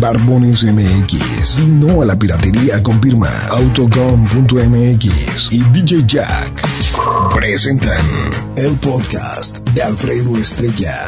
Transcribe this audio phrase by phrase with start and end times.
[0.00, 1.58] Barbones MX.
[1.58, 6.62] Y no a la piratería con firma autocom.mx y DJ Jack.
[7.34, 8.02] Presentan
[8.56, 11.06] el podcast de Alfredo Estrella.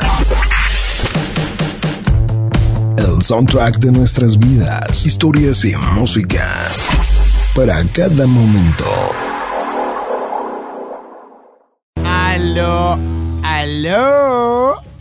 [2.99, 6.47] El soundtrack de nuestras vidas, historias y música.
[7.55, 8.85] Para cada momento.
[12.05, 12.99] Aló,
[13.43, 14.92] aló.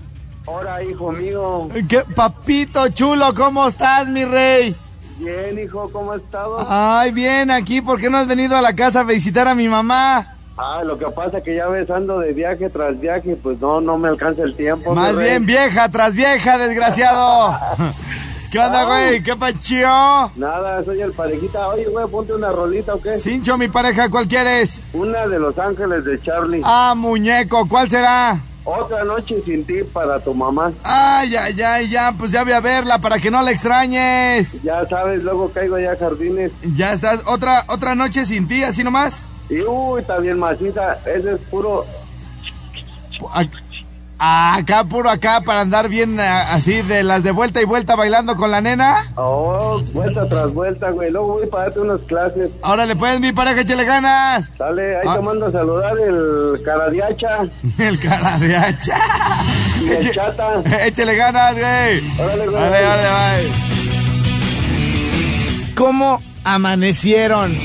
[0.45, 1.69] Hola, hijo mío.
[1.87, 4.75] ¿Qué, papito chulo, ¿cómo estás, mi rey?
[5.19, 6.65] Bien, hijo, ¿cómo has estado?
[6.67, 9.67] Ay, bien, aquí, ¿por qué no has venido a la casa a visitar a mi
[9.67, 10.35] mamá?
[10.57, 13.81] Ah, lo que pasa es que ya ves, ando de viaje tras viaje, pues no,
[13.81, 14.95] no me alcanza el tiempo.
[14.95, 17.55] Más bien vieja tras vieja, desgraciado.
[18.51, 19.23] ¿Qué onda, güey?
[19.23, 19.87] ¿Qué pachío?
[20.35, 21.69] Nada, soy el parejita.
[21.69, 23.17] Oye, güey, ponte una rolita, ¿o qué?
[23.17, 24.85] Cincho, mi pareja, ¿cuál quieres?
[24.91, 26.61] Una de Los Ángeles de Charlie.
[26.65, 28.37] Ah, muñeco, ¿cuál será?
[28.63, 30.71] Otra noche sin ti para tu mamá.
[30.83, 34.61] Ay, ay, ay, ya, pues ya voy a verla para que no la extrañes.
[34.61, 36.51] Ya sabes, luego caigo ya a jardines.
[36.75, 39.27] Ya estás, otra, otra noche sin ti, así nomás.
[39.49, 40.99] Y uy, está bien maciza.
[41.05, 41.85] Ese es puro.
[44.23, 47.95] Ac- Acá, puro acá, para andar bien ah, así de las de vuelta y vuelta
[47.95, 49.11] bailando con la nena.
[49.15, 51.09] Oh, vuelta tras vuelta, güey.
[51.11, 52.51] Luego voy para darte unas clases.
[52.61, 54.55] Ahora le puedes, mi pareja, échale ganas.
[54.59, 55.15] Dale, ahí Ah.
[55.15, 57.39] te mando a saludar el caradiacha
[57.79, 58.95] El cara de hacha.
[59.81, 60.61] y el chata.
[60.85, 62.19] Échale ganas, güey.
[62.19, 62.61] Órale, güey.
[62.61, 63.03] Dale, dale,
[63.47, 63.51] bye.
[65.75, 67.57] ¿Cómo amanecieron?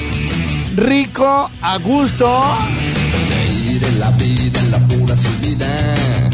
[0.75, 2.43] Rico, a gusto.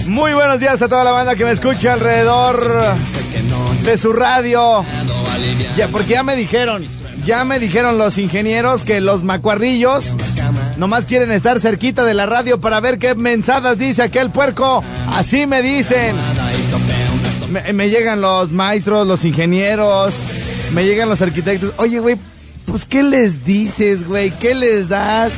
[0.07, 2.97] Muy buenos días a toda la banda que me escucha alrededor
[3.85, 4.85] de su radio.
[5.77, 6.87] Ya, porque ya me dijeron,
[7.25, 10.07] ya me dijeron los ingenieros que los macuarrillos
[10.77, 14.83] nomás quieren estar cerquita de la radio para ver qué mensadas dice aquel puerco.
[15.09, 16.17] Así me dicen.
[17.75, 20.15] Me llegan los maestros, los ingenieros,
[20.73, 21.75] me llegan los arquitectos.
[21.77, 22.17] Oye, güey,
[22.67, 24.31] pues ¿qué les dices, güey?
[24.31, 25.35] ¿Qué les das?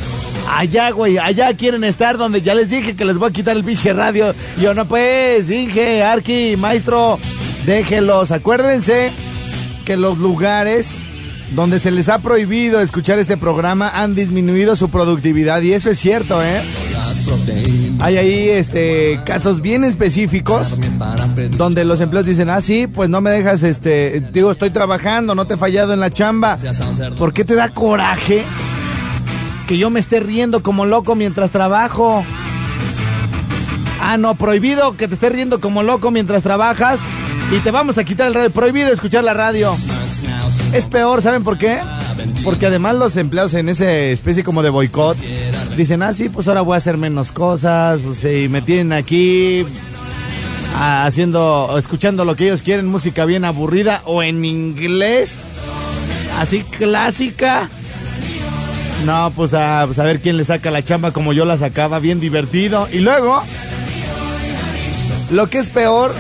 [0.49, 3.65] Allá, güey, allá quieren estar donde ya les dije que les voy a quitar el
[3.65, 4.35] pinche radio.
[4.61, 7.19] Yo no, pues, Inge, Arqui, maestro,
[7.67, 8.31] déjenlos.
[8.31, 9.11] Acuérdense
[9.85, 10.97] que los lugares
[11.55, 15.99] donde se les ha prohibido escuchar este programa han disminuido su productividad y eso es
[15.99, 16.63] cierto, ¿eh?
[18.01, 20.79] Hay ahí este casos bien específicos
[21.57, 25.47] donde los empleados dicen, "Ah, sí, pues no me dejas este, digo, estoy trabajando, no
[25.47, 26.59] te he fallado en la chamba."
[27.17, 28.43] ¿Por qué te da coraje
[29.67, 32.25] que yo me esté riendo como loco mientras trabajo?
[34.01, 37.01] Ah, no, prohibido que te estés riendo como loco mientras trabajas
[37.51, 38.51] y te vamos a quitar el radio.
[38.51, 39.75] Prohibido escuchar la radio.
[40.73, 41.81] Es peor, ¿saben por qué?
[42.43, 45.17] Porque además los empleados en esa especie como de boicot
[45.77, 49.65] dicen, ah, sí, pues ahora voy a hacer menos cosas, pues, y me tienen aquí
[50.77, 55.39] ah, haciendo, escuchando lo que ellos quieren, música bien aburrida o en inglés,
[56.39, 57.71] así clásica.
[59.05, 61.99] No, pues a, pues a ver quién le saca la chamba como yo la sacaba,
[61.99, 62.89] bien divertido.
[62.91, 63.43] Y luego,
[65.31, 66.13] lo que es peor,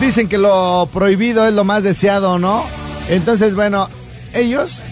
[0.00, 2.64] dicen que lo prohibido es lo más deseado, ¿no?
[3.08, 3.88] Entonces, bueno,
[4.34, 4.82] ellos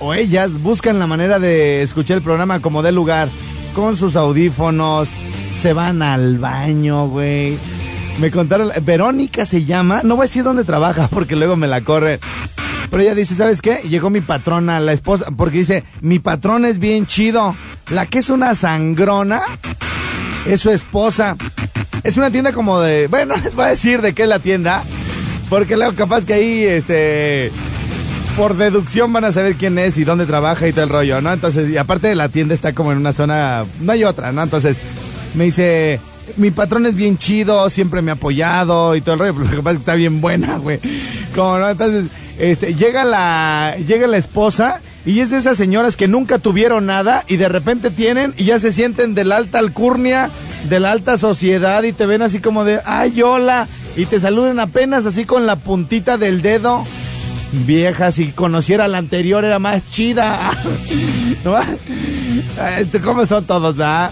[0.00, 3.28] o ellas buscan la manera de escuchar el programa como de lugar,
[3.74, 5.10] con sus audífonos,
[5.56, 7.58] se van al baño, güey.
[8.18, 11.82] Me contaron, Verónica se llama, no voy a decir dónde trabaja porque luego me la
[11.82, 12.20] corre.
[12.90, 13.80] Pero ella dice, ¿sabes qué?
[13.88, 17.54] Llegó mi patrona, la esposa, porque dice, mi patrón es bien chido.
[17.90, 19.42] La que es una sangrona
[20.46, 21.36] es su esposa.
[22.02, 24.82] Es una tienda como de, bueno, les voy a decir de qué es la tienda,
[25.48, 27.50] porque luego capaz que ahí, este,
[28.36, 31.32] por deducción van a saber quién es y dónde trabaja y todo el rollo, ¿no?
[31.32, 34.42] Entonces, y aparte la tienda está como en una zona, no hay otra, ¿no?
[34.42, 34.76] Entonces,
[35.34, 36.00] me dice,
[36.36, 39.56] mi patrón es bien chido, siempre me ha apoyado y todo el rollo, pero lo
[39.56, 40.78] que pasa que está bien buena, güey.
[41.34, 41.68] Como, ¿no?
[41.68, 42.06] Entonces,
[42.38, 47.24] este, llega la, llega la esposa y es de esas señoras que nunca tuvieron nada
[47.26, 50.30] y de repente tienen y ya se sienten de la alta alcurnia,
[50.68, 53.66] de la alta sociedad y te ven así como de, ay, hola,
[53.96, 56.84] y te saludan apenas así con la puntita del dedo.
[57.50, 60.50] Vieja, si conociera la anterior era más chida.
[62.78, 64.10] Este, ¿Cómo son todos, verdad?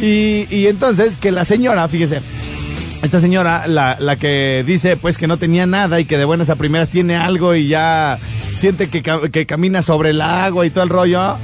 [0.00, 2.20] Y, y entonces que la señora, fíjese,
[3.02, 6.50] esta señora, la, la que dice pues que no tenía nada y que de buenas
[6.50, 8.18] a primeras tiene algo y ya
[8.54, 11.36] siente que, que camina sobre el agua y todo el rollo.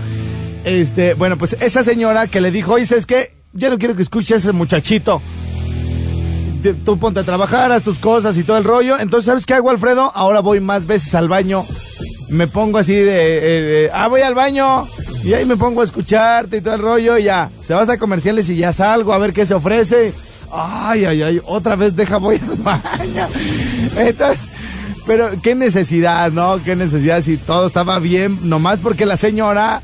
[0.65, 4.03] Este, bueno, pues esa señora que le dijo, oye, es que ya no quiero que
[4.03, 5.21] escuches a ese muchachito.
[6.85, 8.99] Tú ponte a trabajar, haz tus cosas y todo el rollo.
[8.99, 10.13] Entonces, ¿sabes qué hago, Alfredo?
[10.15, 11.65] Ahora voy más veces al baño.
[12.29, 14.87] Me pongo así de, eh, de, ah, voy al baño.
[15.25, 17.19] Y ahí me pongo a escucharte y todo el rollo.
[17.19, 20.13] Y ya, se vas a comerciales y ya salgo a ver qué se ofrece.
[20.51, 23.29] Ay, ay, ay, otra vez deja, voy al baño.
[23.97, 24.41] Entonces,
[25.07, 26.63] Pero qué necesidad, ¿no?
[26.63, 29.83] Qué necesidad si todo estaba bien, nomás porque la señora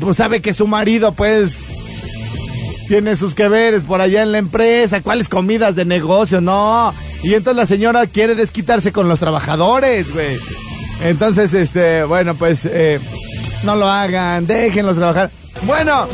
[0.00, 1.56] pues sabe que su marido pues
[2.88, 6.92] tiene sus que veres por allá en la empresa, cuáles comidas de negocio, no.
[7.22, 10.38] Y entonces la señora quiere desquitarse con los trabajadores, güey.
[11.02, 12.98] Entonces, este, bueno, pues eh,
[13.62, 15.30] no lo hagan, déjenlos trabajar.
[15.62, 16.08] Bueno,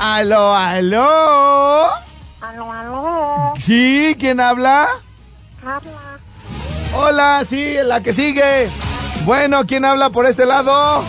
[0.00, 2.07] aló, aló.
[2.40, 3.52] Aló, aló.
[3.58, 4.16] ¿Sí?
[4.18, 4.88] ¿Quién habla?
[5.64, 6.18] Habla.
[6.94, 8.68] Hola, sí, la que sigue.
[9.24, 11.04] Bueno, ¿quién habla por este lado?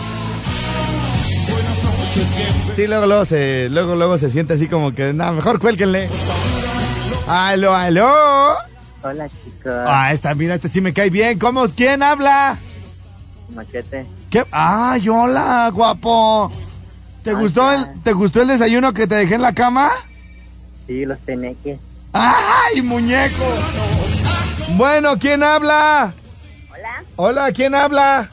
[2.74, 6.10] Sí, luego, luego se, luego, luego se siente así como que, nada, mejor cuélquenle.
[7.28, 8.56] Aló, aló.
[9.02, 11.38] Hola chicos, Ah, esta, mira, este sí me cae bien.
[11.38, 11.66] ¿Cómo?
[11.68, 12.58] ¿Quién habla?
[13.54, 14.06] machete.
[14.30, 14.44] ¿Qué?
[14.50, 16.52] Ay, hola, guapo.
[17.22, 19.90] ¿Te gustó el, te gustó el desayuno que te dejé en la cama?
[20.90, 21.78] Sí, los teneques.
[22.12, 23.44] ¡Ay, muñeco!
[24.70, 26.12] Bueno, ¿quién habla?
[26.72, 28.28] Hola, Hola, ¿quién habla?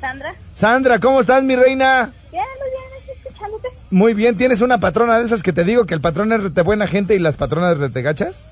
[0.00, 0.34] Sandra.
[0.52, 2.10] Sandra, ¿cómo estás, mi reina?
[2.32, 3.68] Bien, muy bien, aquí escuchándote.
[3.92, 6.62] Muy bien, ¿tienes una patrona de esas que te digo que el patrón es de
[6.62, 8.42] buena gente y las patronas de te gachas?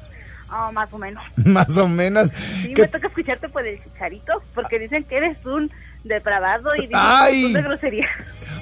[0.52, 1.24] Oh, más o menos.
[1.36, 2.30] Más o menos.
[2.62, 5.72] Sí, ¿Qué- me toca escucharte por el chicharito, porque dicen que eres un
[6.04, 7.42] depravado y dicen Ay.
[7.42, 8.08] montón de grosería.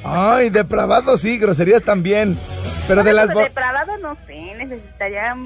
[0.05, 2.39] Ay, depravado sí, groserías también.
[2.87, 3.29] Pero de las...
[3.29, 5.37] Depravado no sé, necesitaría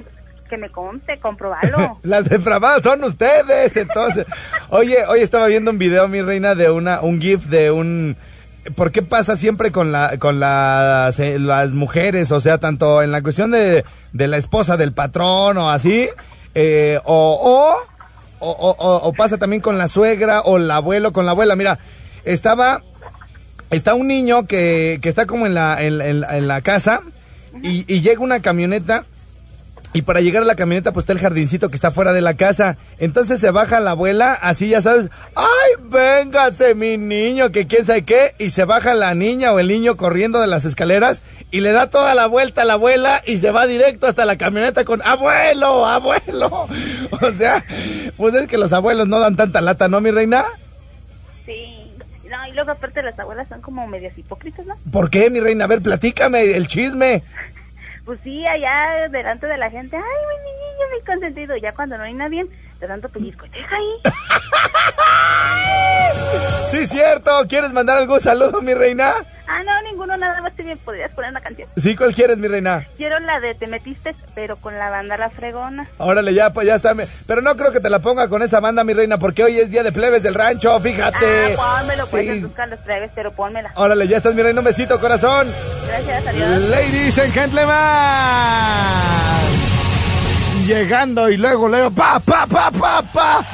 [0.49, 1.99] que me conte, comprobarlo.
[2.02, 4.26] Las depravadas son ustedes, entonces.
[4.69, 8.16] Oye, hoy estaba viendo un video, mi reina, de una, un GIF de un.
[8.76, 12.31] ¿Por qué pasa siempre con la, con las, eh, las mujeres?
[12.32, 16.08] O sea, tanto en la cuestión de, de la esposa del patrón o así,
[16.55, 17.75] eh, o,
[18.38, 21.56] o, o, o- o pasa también con la suegra o el abuelo con la abuela.
[21.56, 21.78] Mira,
[22.25, 22.82] estaba,
[23.72, 27.02] está un niño que, que está como en la, en, la casa
[27.62, 29.06] y, y llega una camioneta
[29.94, 32.34] y para llegar a la camioneta, pues está el jardincito que está fuera de la
[32.34, 32.78] casa.
[32.98, 37.50] Entonces se baja la abuela, así ya sabes, ¡ay, véngase mi niño!
[37.50, 38.34] Que quién sabe qué.
[38.38, 41.90] Y se baja la niña o el niño corriendo de las escaleras y le da
[41.90, 45.86] toda la vuelta a la abuela y se va directo hasta la camioneta con ¡abuelo,
[45.86, 46.69] abuelo!
[47.20, 47.64] O sea,
[48.16, 50.44] pues es que los abuelos no dan tanta lata, ¿no, mi reina?
[51.44, 51.81] Sí.
[52.52, 54.76] Y luego aparte las abuelas son como medias hipócritas, ¿no?
[54.93, 55.64] ¿Por qué, mi reina?
[55.64, 57.22] A ver, platícame el chisme.
[58.04, 61.56] Pues sí, allá delante de la gente, ay, mi niño, mi consentido.
[61.56, 62.44] Ya cuando no hay nadie,
[62.82, 63.46] te dando pellizco.
[63.46, 64.12] Deja ahí.
[66.69, 67.31] Sí, cierto.
[67.49, 69.12] ¿Quieres mandar algún saludo, mi reina?
[69.46, 71.69] Ah, no, ninguno, nada más te podrías poner una canción.
[71.76, 72.87] Sí, ¿cuál quieres, mi reina?
[72.96, 75.87] Quiero la de Te metiste, pero con la banda La Fregona.
[75.99, 76.94] Órale, ya, pues ya está.
[77.26, 79.70] Pero no creo que te la ponga con esa banda, mi reina, porque hoy es
[79.70, 81.55] día de plebes del rancho, fíjate.
[81.58, 82.31] Ah, pónmelo, pues, Sí.
[82.31, 83.70] en tus Carlos Treves, pero pónmela.
[83.75, 85.52] Órale, ya estás, mi reina, un besito, corazón.
[85.87, 86.62] Gracias, adiós.
[86.70, 87.76] Ladies and gentlemen.
[90.66, 93.44] Llegando y luego, luego, pa, pa, pa, pa, pa.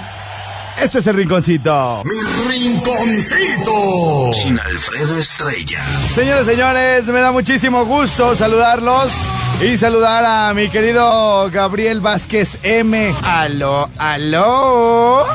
[0.80, 2.02] Este es el rinconcito.
[2.04, 2.12] Mi
[2.48, 4.32] rinconcito.
[4.34, 5.80] Sin Alfredo Estrella.
[6.14, 9.12] Señores, señores, me da muchísimo gusto saludarlos
[9.60, 13.14] y saludar a mi querido Gabriel Vázquez M.
[13.24, 15.26] Aló, aló.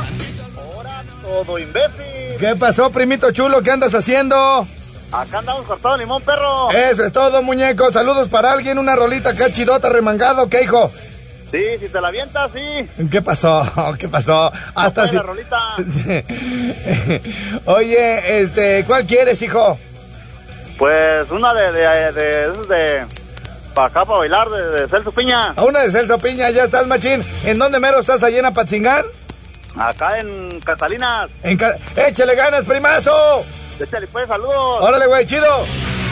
[1.22, 2.38] Todo imbécil.
[2.38, 3.60] ¿Qué pasó, primito chulo?
[3.62, 4.66] ¿Qué andas haciendo?
[5.12, 6.70] Acá andamos cortado limón, perro.
[6.70, 7.90] Eso es todo, muñeco.
[7.92, 10.90] Saludos para alguien, una rolita acá chidota, remangado, ¿qué, hijo?
[11.54, 13.06] Sí, si te la avientas, sí.
[13.10, 13.62] ¿Qué pasó?
[13.98, 14.50] ¿Qué pasó?
[14.74, 15.16] Hasta Ponme si...
[15.16, 15.60] la rolita.
[17.66, 19.78] Oye, este, ¿cuál quieres, hijo?
[20.78, 23.06] Pues una de, de, de, de,
[23.72, 25.52] para acá, para bailar, de, de Celso Piña.
[25.54, 27.24] A una de Celso Piña, ya estás, machín.
[27.44, 29.04] ¿En dónde mero estás, allá en Apatzingán?
[29.78, 31.30] Acá en Catalinas.
[31.44, 33.44] En Ca- ¡Échale ganas, primazo!
[33.78, 34.80] Échale pues, saludos.
[34.82, 35.46] Órale, güey, chido.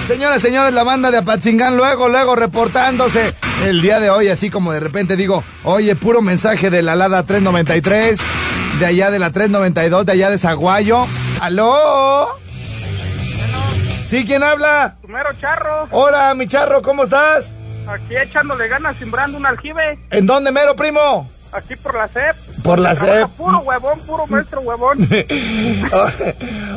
[0.06, 3.32] Señoras, señores, la banda de Apatzingán luego, luego reportándose
[3.64, 7.22] el día de hoy, así como de repente digo, oye, puro mensaje de la Lada
[7.22, 8.20] 393,
[8.80, 11.06] de allá de la 392, de allá de Zaguayo.
[11.40, 12.28] ¿Aló?
[14.04, 14.96] ¿Sí, quién habla?
[15.02, 17.54] Primero charro, Hola, mi charro, ¿cómo estás?
[17.88, 21.30] aquí echándole ganas, sembrando un aljibe, ¿En dónde mero, primo?
[21.52, 22.36] aquí por la CEP.
[22.62, 23.28] Por la CEP.
[23.30, 24.98] Puro huevón, puro maestro huevón.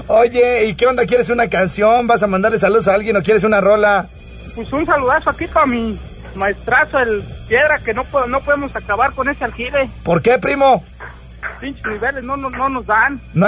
[0.07, 1.05] Oye, ¿y qué onda?
[1.05, 2.07] ¿Quieres una canción?
[2.07, 4.07] ¿Vas a mandarle saludos a alguien o quieres una rola?
[4.55, 5.99] Pues un saludazo aquí para mi
[6.35, 9.89] maestrazo, el piedra, que no, no podemos acabar con ese aljibe.
[10.03, 10.83] ¿Por qué, primo?
[11.61, 13.21] Pinches niveles no, no, no nos dan.
[13.33, 13.47] No,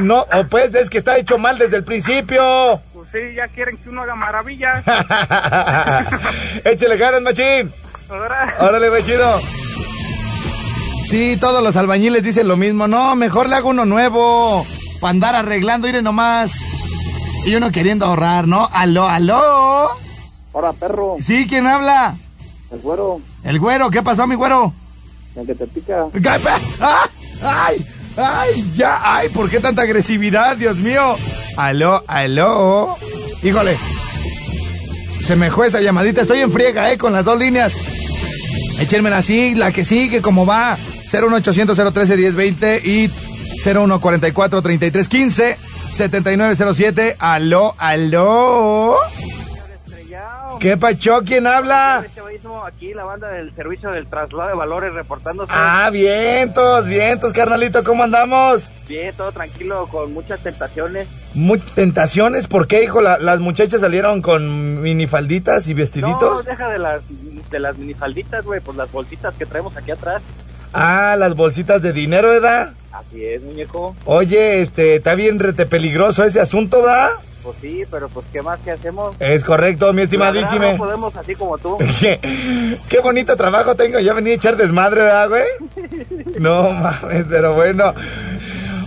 [0.00, 2.82] no, o pues es que está hecho mal desde el principio.
[2.92, 4.82] Pues sí, ya quieren que uno haga maravillas.
[6.64, 7.72] Échale ganas, machín.
[8.10, 9.40] Ahora, Órale, chido.
[11.08, 12.86] Sí, todos los albañiles dicen lo mismo.
[12.86, 14.66] No, mejor le hago uno nuevo.
[15.00, 16.52] Para andar arreglando, iré nomás.
[17.46, 18.68] Y uno queriendo ahorrar, ¿no?
[18.72, 19.88] Aló, aló.
[20.52, 22.16] Ahora, perro, Sí, ¿quién habla?
[22.70, 24.74] el güero, El güero, ¿qué pasó, mi güero?
[25.36, 26.06] el que te pica.
[26.12, 26.40] ¿Qué pe-
[26.80, 27.08] ¡Ah!
[27.42, 27.86] ¡Ay!
[28.16, 31.16] Ay, ya, ay, ¿por qué tanta agresividad, Dios mío?
[31.56, 32.96] Aló, aló.
[33.44, 33.78] Híjole.
[35.20, 36.20] Se me fue esa llamadita.
[36.22, 37.72] Estoy en friega, eh, con las dos líneas.
[38.78, 40.78] Échenmela así, la que sigue, como va.
[41.12, 43.10] 01800 013 1020 y
[43.62, 45.58] 0144 3315
[45.90, 47.16] 7907.
[47.18, 48.96] Aló, aló.
[50.60, 51.20] ¿Qué pacho?
[51.24, 52.04] ¿Quién habla?
[52.66, 55.50] Aquí la banda del servicio del traslado de valores reportándose.
[55.54, 58.70] Ah, vientos, vientos, carnalito, ¿cómo andamos?
[58.88, 61.06] Bien, todo tranquilo, con muchas tentaciones.
[61.34, 63.00] Muy tentaciones, ¿por qué, hijo?
[63.00, 66.44] La- las muchachas salieron con minifalditas y No, vestiditos.
[66.44, 67.00] deja de las,
[67.50, 70.20] de las minifalditas, güey, pues las bolsitas que traemos aquí atrás.
[70.72, 72.72] Ah, las bolsitas de dinero, ¿verdad?
[72.92, 73.94] Así es, muñeco.
[74.04, 77.10] Oye, este, está bien rete peligroso ese asunto, ¿verdad?
[77.42, 79.14] Pues sí, pero pues ¿qué más que hacemos?
[79.20, 80.72] Es correcto, mi estimadísime.
[80.72, 81.78] No podemos así como tú.
[82.00, 83.98] Qué, qué bonito trabajo tengo.
[84.00, 85.44] Ya venía a echar desmadre, ¿verdad, güey?
[86.38, 87.94] No mames, pero bueno.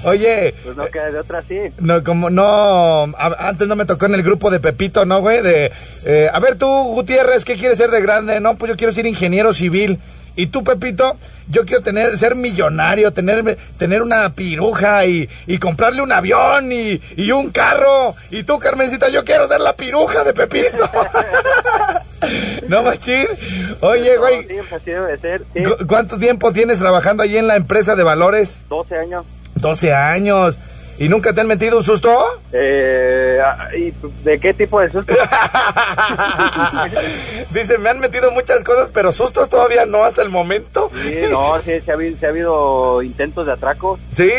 [0.04, 1.58] Oye, Pues no queda de otra así.
[1.80, 3.04] no, como no.
[3.18, 5.42] a- antes no me tocó en el grupo de Pepito, ¿no, güey?
[5.42, 5.72] De.
[6.06, 8.40] eh, a ver, tú, Gutiérrez, ¿qué quieres ser de grande?
[8.40, 10.00] No, pues yo quiero ser ingeniero civil.
[10.36, 11.18] Y tú, Pepito,
[11.50, 17.02] yo quiero tener, ser millonario, tener, tener una piruja y, y comprarle un avión y,
[17.18, 18.16] y un carro.
[18.30, 20.90] Y tú, Carmencita, yo quiero ser la piruja de Pepito.
[22.68, 23.28] no, machín.
[23.82, 24.46] Oye, güey,
[24.86, 25.44] debe ser.
[25.54, 28.64] Sí, ¿cu- ¿cuánto tiempo tienes trabajando ahí en la empresa de valores?
[28.70, 29.26] 12 años.
[29.56, 30.60] 12 años.
[31.02, 32.16] ¿Y nunca te han metido un susto?
[32.54, 33.92] Eh, ah, ¿Y
[34.24, 35.12] de qué tipo de susto?
[37.50, 40.92] Dice, me han metido muchas cosas, pero sustos todavía no hasta el momento.
[40.94, 43.98] Sí, no, sí, sí ha, habido, sí ha habido intentos de atraco.
[44.12, 44.32] ¿Sí?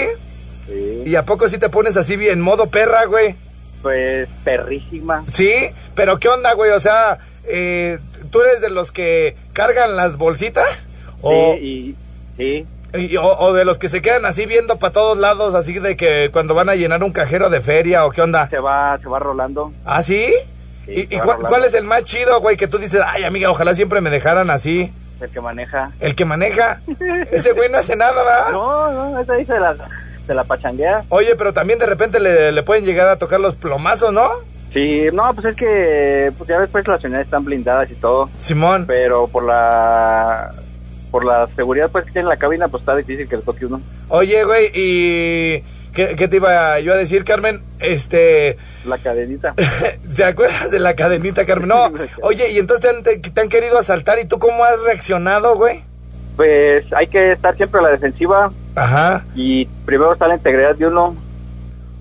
[0.68, 3.34] Sí, ¿Y a poco sí te pones así bien modo perra, güey?
[3.82, 5.24] pues perrísima.
[5.32, 5.52] Sí,
[5.96, 6.70] pero ¿qué onda, güey?
[6.70, 7.98] O sea, eh,
[8.30, 10.88] ¿tú eres de los que cargan las bolsitas?
[11.22, 11.96] O, Sí, y
[12.36, 12.66] sí.
[12.94, 15.96] Y- o, o de los que se quedan así viendo para todos lados, así de
[15.96, 18.48] que cuando van a llenar un cajero de feria o qué onda?
[18.48, 19.72] Se va, se va rolando.
[19.84, 20.32] ¿Ah, sí?
[20.86, 23.74] Sí, ¿Y, cuál, cuál es el más chido, güey, que tú dices, ay, amiga, ojalá
[23.74, 24.92] siempre me dejaran así?
[25.20, 25.92] El que maneja.
[26.00, 26.80] El que maneja.
[27.30, 28.50] Ese güey no hace nada, ¿verdad?
[28.52, 29.76] No, no, esa dice la,
[30.26, 31.04] se la pachanguea.
[31.10, 34.28] Oye, pero también de repente le, le pueden llegar a tocar los plomazos, ¿no?
[34.72, 38.30] Sí, no, pues es que pues ya ves, pues las unidades están blindadas y todo,
[38.38, 38.86] Simón.
[38.86, 40.52] pero por la
[41.12, 43.80] por la seguridad pues que tiene la cabina, pues está difícil que le toque uno.
[44.08, 45.60] Oye, güey, ¿y
[45.92, 47.62] qué, qué te iba yo a decir, Carmen?
[47.78, 49.54] Este, La cadenita.
[50.10, 51.68] ¿se acuerdas de la cadenita, Carmen?
[51.68, 51.92] No,
[52.22, 55.54] oye, ¿y entonces te han, te- te han querido asaltar y tú cómo has reaccionado,
[55.54, 55.82] güey?
[56.34, 59.24] Pues hay que estar siempre a la defensiva Ajá.
[59.34, 61.14] y primero está la integridad de uno.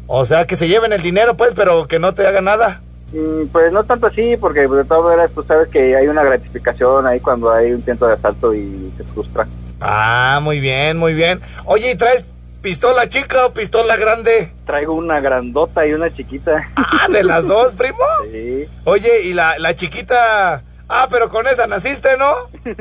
[0.08, 2.82] O sea, que se lleven el dinero, pues, pero que no te hagan nada.
[3.13, 7.06] Mm, Pues no tanto así, porque de todas maneras tú sabes que hay una gratificación
[7.06, 9.48] ahí cuando hay un intento de asalto y se frustra.
[9.82, 11.41] Ah, muy bien, muy bien.
[11.65, 12.27] Oye, ¿y traes
[12.62, 14.51] pistola chica o pistola grande?
[14.65, 16.70] Traigo una grandota y una chiquita.
[16.75, 17.98] Ah, de las dos, primo.
[18.32, 18.65] Sí.
[18.86, 20.63] Oye, y la, la chiquita.
[20.88, 22.34] Ah, pero con esa naciste, ¿no?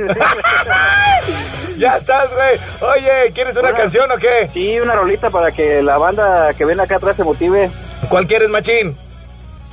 [1.78, 2.58] ya estás, güey.
[2.92, 4.50] Oye, ¿quieres una Una- canción o qué?
[4.52, 7.70] Sí, una rolita para que la banda que viene acá atrás se motive.
[8.08, 8.96] ¿Cuál quieres, machín?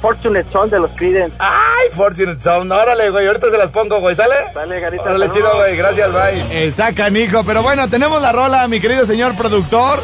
[0.01, 1.35] Fortunate Son de los Creedence.
[1.39, 2.71] Ay, Fortunate Sound.
[2.71, 3.27] Órale, güey.
[3.27, 4.15] Ahorita se las pongo, güey.
[4.15, 4.35] ¿Sale?
[4.53, 5.03] Dale, Garita.
[5.03, 5.75] Órale, chido, güey.
[5.75, 6.65] Gracias, bye.
[6.67, 10.01] Está canijo, pero bueno, tenemos la rola, mi querido señor productor.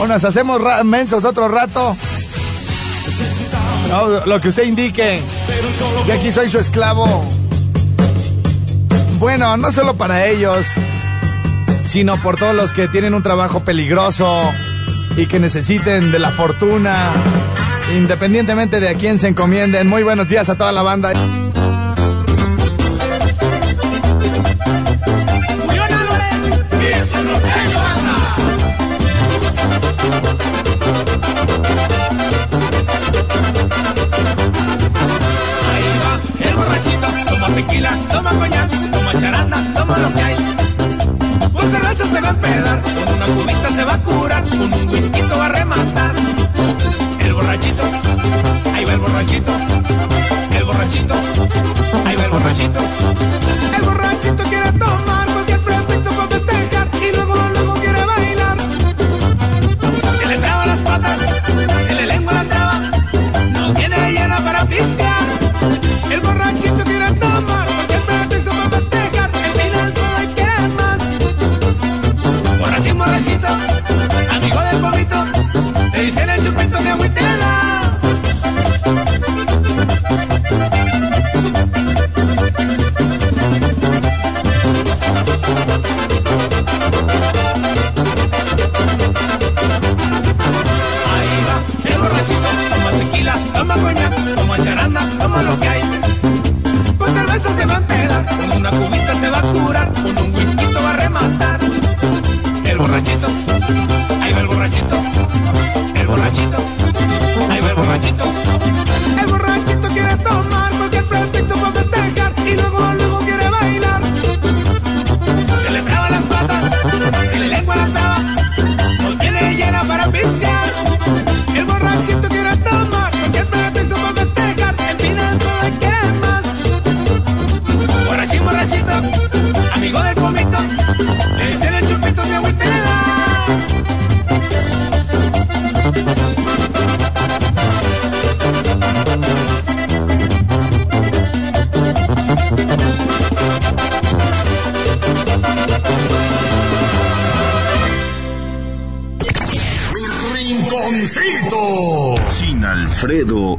[0.00, 1.96] O nos hacemos ra- mensos otro rato.
[3.90, 5.20] No, lo que usted indique.
[6.06, 7.24] Yo aquí soy su esclavo.
[9.18, 10.66] Bueno, no solo para ellos,
[11.82, 14.52] sino por todos los que tienen un trabajo peligroso
[15.16, 17.12] y que necesiten de la fortuna,
[17.96, 19.86] independientemente de a quién se encomienden.
[19.86, 21.10] Muy buenos días a toda la banda.
[21.10, 21.16] Ahí
[36.02, 40.36] va el borrachito, toma tequila, toma coñac, toma charanda, toma lo que hay.
[41.52, 44.88] Con cerveza se va a empedar, con una cubita se va a curar, con un
[44.88, 45.03] whisky
[49.14, 49.52] borrachito,
[50.56, 51.14] el borrachito,
[52.04, 52.24] ahí va el.
[52.24, 53.53] El borrachito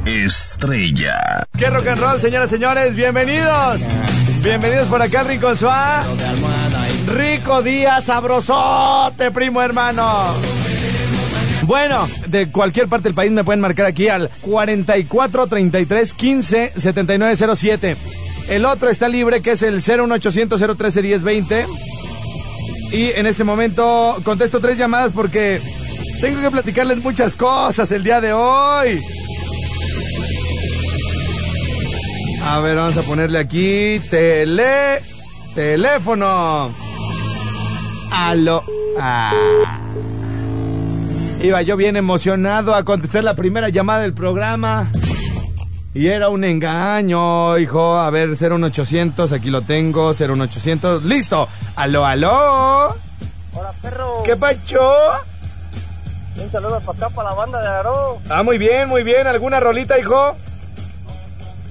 [0.06, 1.44] Estrella.
[1.58, 2.94] ¡Qué rock and roll, señoras y señores!
[2.94, 3.80] ¡Bienvenidos!
[4.40, 6.04] Bienvenidos por acá Rincón Suá.
[7.08, 10.32] Rico día, sabrosote, primo hermano.
[11.62, 17.56] Bueno, de cualquier parte del país me pueden marcar aquí al 44 33 15 79
[17.56, 17.96] 07.
[18.48, 21.66] El otro está libre, que es el 01800 013 1020.
[22.92, 25.60] Y en este momento contesto tres llamadas porque
[26.20, 29.02] tengo que platicarles muchas cosas el día de hoy.
[32.48, 35.02] A ver, vamos a ponerle aquí tele
[35.52, 36.72] teléfono.
[38.12, 38.62] Aló.
[39.00, 39.32] Ah.
[41.42, 44.86] Iba yo bien emocionado a contestar la primera llamada del programa.
[45.92, 47.98] Y era un engaño, hijo.
[47.98, 51.02] A ver, 01800, aquí lo tengo, 01800.
[51.02, 51.48] ¡Listo!
[51.74, 52.96] ¡Aló, aló!
[53.54, 54.22] Hola, perro.
[54.24, 54.80] ¿Qué pacho?
[56.36, 58.20] Un saludo para acá, para la banda de Aro.
[58.30, 59.26] Ah, muy bien, muy bien.
[59.26, 60.36] ¿Alguna rolita, hijo?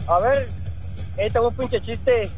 [0.08, 0.49] A ver,
[1.17, 2.30] ahí tengo un pinche chiste.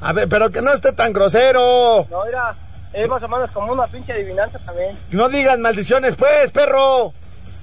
[0.00, 2.06] A ver, pero que no esté tan grosero.
[2.10, 2.54] No, mira,
[2.92, 4.96] es más o menos como una pinche adivinanza también.
[5.10, 7.12] No digas maldiciones, pues, perro.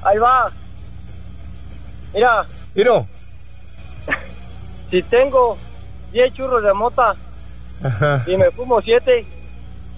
[0.03, 0.51] Ahí va.
[2.13, 3.07] Mira, Miro.
[4.91, 5.57] si tengo
[6.11, 7.15] 10 churros de mota
[7.83, 8.23] Ajá.
[8.27, 9.25] y me fumo 7,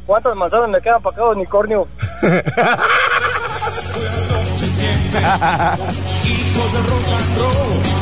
[0.05, 1.87] ¿cuántas manzanas me quedan para cada unicornio?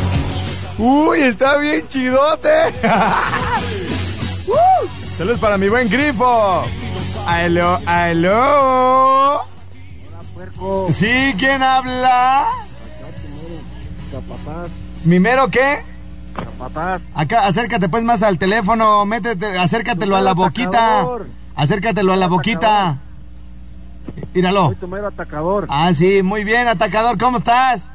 [0.78, 2.50] Uy, está bien chidote.
[4.48, 6.64] Uh, Saludos para mi buen grifo.
[7.26, 9.42] Aló, aló.
[10.92, 12.46] Sí, ¿quién habla?
[14.12, 14.70] Capataz,
[15.04, 15.84] ¿Mimero qué?
[16.36, 17.02] capataz.
[17.16, 21.08] Acá, acércate pues más al teléfono, métete, acércatelo a la boquita.
[21.56, 22.98] Acércatelo a la boquita.
[24.34, 24.68] Míralo.
[24.68, 25.66] Soy tu mero atacador.
[25.70, 27.90] Ah, sí, muy bien, atacador, ¿cómo estás?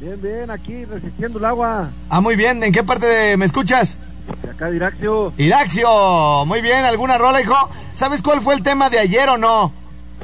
[0.00, 1.90] Bien, bien, aquí resistiendo el agua.
[2.08, 3.96] Ah, muy bien, ¿en qué parte de- me escuchas?
[4.42, 5.32] De acá de Iraxio.
[5.36, 7.54] Iraxio, muy bien, ¿alguna rola, hijo?
[7.94, 9.72] ¿Sabes cuál fue el tema de ayer o no?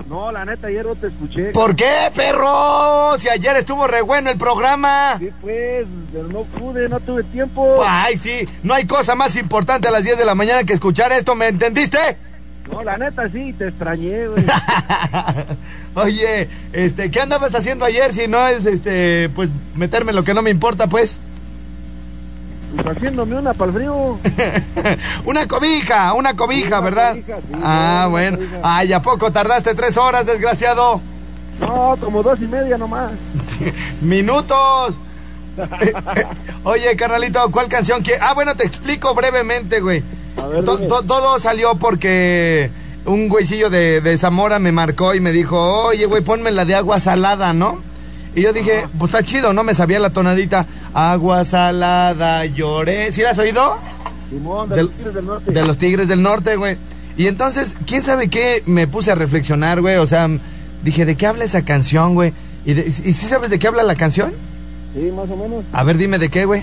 [0.09, 1.47] No, la neta, ayer no te escuché.
[1.51, 3.19] ¿Por qué, perro?
[3.19, 5.17] Si ayer estuvo re bueno el programa.
[5.19, 7.77] Sí, pues, pero no pude, no tuve tiempo.
[7.85, 11.11] Ay, sí, no hay cosa más importante a las 10 de la mañana que escuchar
[11.13, 11.99] esto, ¿me entendiste?
[12.71, 14.45] No, la neta, sí, te extrañé, güey.
[15.95, 20.35] Oye, este, ¿qué andabas haciendo ayer si no es, este, pues, meterme en lo que
[20.35, 21.21] no me importa, pues?
[22.75, 24.19] Pues haciéndome una para el frío.
[25.25, 27.11] una cobija, una cobija, Una ¿verdad?
[27.13, 28.37] cobija, sí, ah, bueno.
[28.37, 28.61] cobija.
[28.63, 31.01] Ay, ¿a poco tardaste tres horas, desgraciado?
[31.61, 33.13] No, como dos y media nomás.
[34.03, 34.97] Minutos.
[35.57, 36.27] Eh, eh,
[36.63, 40.05] Oye, carnalito, ¿cuál canción que Ah, bueno, te explico brevemente, güey.
[40.43, 40.89] A ver, To- dime.
[40.89, 42.71] to- todo salió porque
[43.05, 46.75] un güeycillo de, de Zamora me marcó y me dijo, oye, güey, ponme la de
[46.75, 47.81] agua salada, ¿no?
[48.35, 49.65] Y yo dije, pues está chido, ¿no?
[49.65, 50.67] Me sabía la tonadita.
[50.95, 53.11] Agua salada, lloré.
[53.13, 53.77] ¿Sí la has oído?
[54.31, 55.51] Simón, de los Tigres del Norte.
[55.53, 56.77] De los Tigres del Norte, güey.
[57.17, 58.63] Y entonces, ¿quién sabe qué?
[58.67, 59.97] Me puse a reflexionar, güey.
[59.97, 60.29] O sea,
[60.85, 62.33] dije, ¿de qué habla esa canción, güey?
[62.65, 64.33] ¿Y, de- ¿Y sí sabes de qué habla la canción?
[64.95, 65.65] Sí, más o menos.
[65.73, 66.63] A ver, dime de qué, güey.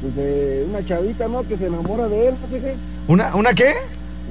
[0.00, 1.42] Pues de una chavita, ¿no?
[1.46, 2.34] Que se enamora de él.
[3.08, 3.72] ¿Una, ¿Una qué?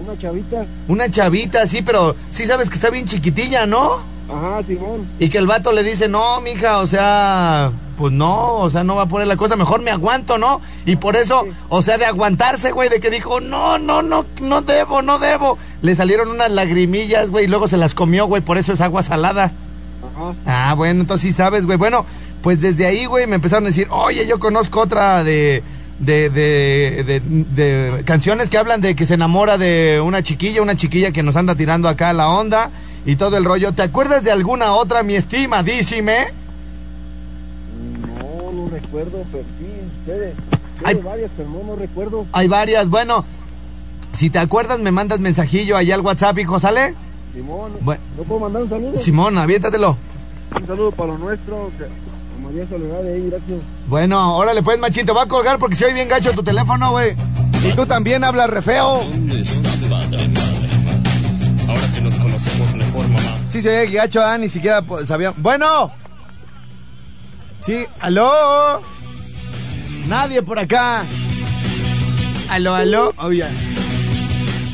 [0.03, 0.65] Una chavita.
[0.87, 3.99] Una chavita, sí, pero sí sabes que está bien chiquitilla, ¿no?
[4.29, 5.07] Ajá, Simón.
[5.19, 8.95] Y que el vato le dice, no, mija, o sea, pues no, o sea, no
[8.95, 10.61] va a poner la cosa, mejor me aguanto, ¿no?
[10.85, 14.61] Y por eso, o sea, de aguantarse, güey, de que dijo, no, no, no, no
[14.61, 15.57] debo, no debo.
[15.81, 19.03] Le salieron unas lagrimillas, güey, y luego se las comió, güey, por eso es agua
[19.03, 19.51] salada.
[20.15, 20.33] Ajá.
[20.45, 21.77] Ah, bueno, entonces sí sabes, güey.
[21.77, 22.05] Bueno,
[22.45, 25.63] pues desde ahí, güey, me empezaron a decir, oye, yo conozco otra de,
[25.97, 30.77] de, de, de, de canciones que hablan de que se enamora de una chiquilla, una
[30.77, 32.69] chiquilla que nos anda tirando acá la onda
[33.03, 33.71] y todo el rollo.
[33.71, 36.27] ¿Te acuerdas de alguna otra, mi estimadísime?
[38.19, 39.23] No, no recuerdo.
[39.31, 39.65] pero sí,
[40.01, 40.35] ustedes.
[40.83, 42.27] Hay- varias, pero no, no recuerdo.
[42.31, 43.25] Hay varias, bueno.
[44.13, 46.93] Si te acuerdas, me mandas mensajillo ahí al WhatsApp, hijo, ¿sale?
[47.33, 48.01] Simón, Bueno.
[48.15, 48.97] ¿no puedo mandar un saludo?
[48.97, 49.97] Simón, aviéntatelo.
[50.55, 51.85] Un saludo para lo nuestro, que,
[52.45, 53.59] María Soledad de ahí, gracias.
[53.87, 56.91] Bueno, órale pues, machín, te voy a colgar porque se oye bien gacho tu teléfono,
[56.91, 57.15] güey.
[57.63, 59.03] Y tú también hablas re feo.
[59.03, 60.69] ¿Dónde está padre, madre?
[61.67, 63.39] Ahora que nos conocemos mejor, mamá.
[63.47, 65.33] Sí, se oye gacho, ah, ni siquiera pues, sabía.
[65.37, 65.91] Bueno.
[67.61, 68.79] Sí, aló.
[70.07, 71.03] Nadie por acá.
[72.49, 73.13] Aló, aló.
[73.17, 73.49] Oh, ya.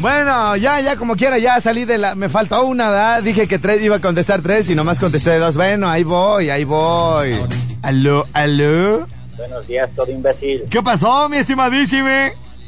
[0.02, 2.16] Bueno, ya, ya como quiera, ya salí de la...
[2.16, 3.22] Me faltó una, ¿verdad?
[3.24, 5.56] Dije que tres, iba a contestar tres y nomás contesté dos.
[5.56, 7.40] Bueno, ahí voy, ahí voy.
[7.84, 9.06] Aló, aló.
[9.38, 10.64] Buenos días, todo imbécil.
[10.72, 12.08] ¿Qué pasó, mi estimadísimo?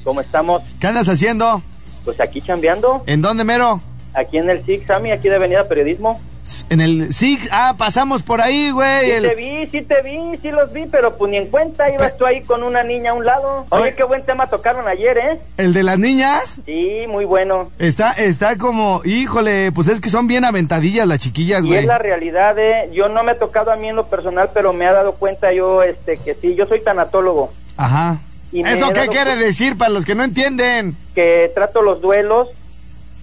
[0.03, 0.61] ¿Cómo estamos?
[0.79, 1.63] ¿Qué andas haciendo?
[2.05, 3.81] Pues aquí chambeando, ¿En dónde, mero?
[4.13, 6.21] aquí en el SIG, Sammy, aquí de Avenida Periodismo.
[6.69, 7.13] En el...
[7.13, 9.05] Sí, ah, pasamos por ahí, güey.
[9.05, 11.89] Sí el- te vi, sí te vi, sí los vi, pero pues ni en cuenta,
[11.89, 13.65] ibas Pe- tú ahí con una niña a un lado.
[13.69, 13.95] Oye, Oye.
[13.95, 15.39] qué buen tema tocaron ayer, ¿eh?
[15.57, 16.59] El de las niñas.
[16.65, 17.71] Sí, muy bueno.
[17.79, 21.79] Está, está como, híjole, pues es que son bien aventadillas las chiquillas, Y güey.
[21.79, 22.89] es la realidad, ¿eh?
[22.93, 25.53] Yo no me he tocado a mí en lo personal, pero me ha dado cuenta
[25.53, 28.17] yo, este, que sí, yo soy tanatólogo, Ajá.
[28.51, 30.95] Y ¿Eso qué quiere decir para los que no entienden?
[31.15, 32.49] que trato los duelos,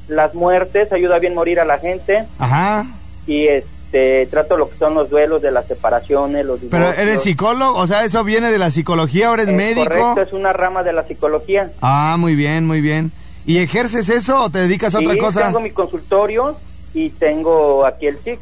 [0.09, 2.87] las muertes, ayuda bien morir a la gente, Ajá.
[3.31, 7.79] Y este, trato lo que son los duelos de las separaciones, los Pero eres psicólogo,
[7.79, 9.89] o sea, eso viene de la psicología, ahora eres Es médico.
[9.89, 11.71] Correcto, es una rama de la psicología.
[11.81, 13.13] Ah, muy bien, muy bien.
[13.47, 15.47] ¿Y ejerces eso o te dedicas a otra cosa?
[15.47, 16.57] tengo mi consultorio
[16.93, 18.41] y tengo aquí el SIC.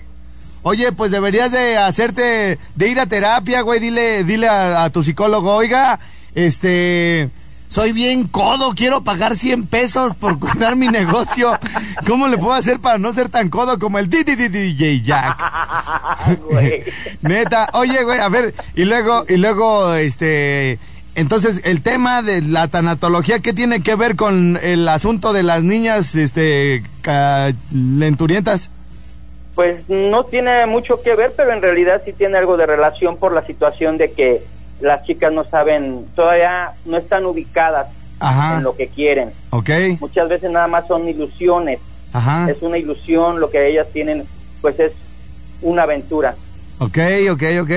[0.62, 5.02] Oye, pues deberías de hacerte, de ir a terapia, güey, dile, dile a, a tu
[5.02, 6.00] psicólogo, oiga,
[6.34, 7.28] este,
[7.68, 11.58] soy bien codo, quiero pagar 100 pesos por cuidar mi negocio.
[12.06, 16.40] ¿Cómo le puedo hacer para no ser tan codo como el DJ Jack?
[16.48, 16.84] Güey.
[17.22, 20.78] Neta, oye, güey, a ver, y luego, y luego, este,
[21.14, 25.62] entonces, el tema de la tanatología, ¿qué tiene que ver con el asunto de las
[25.62, 28.70] niñas, este, calenturientas?
[29.54, 33.32] Pues no tiene mucho que ver, pero en realidad sí tiene algo de relación por
[33.32, 34.42] la situación de que
[34.80, 37.88] las chicas no saben, todavía no están ubicadas
[38.20, 39.32] Ajá, en lo que quieren.
[40.00, 41.78] Muchas veces nada más son ilusiones.
[42.12, 44.24] ajá, Es una ilusión, lo que ellas tienen,
[44.60, 44.92] pues es
[45.62, 46.34] una aventura.
[46.78, 46.98] ok,
[47.32, 47.70] ok, ok.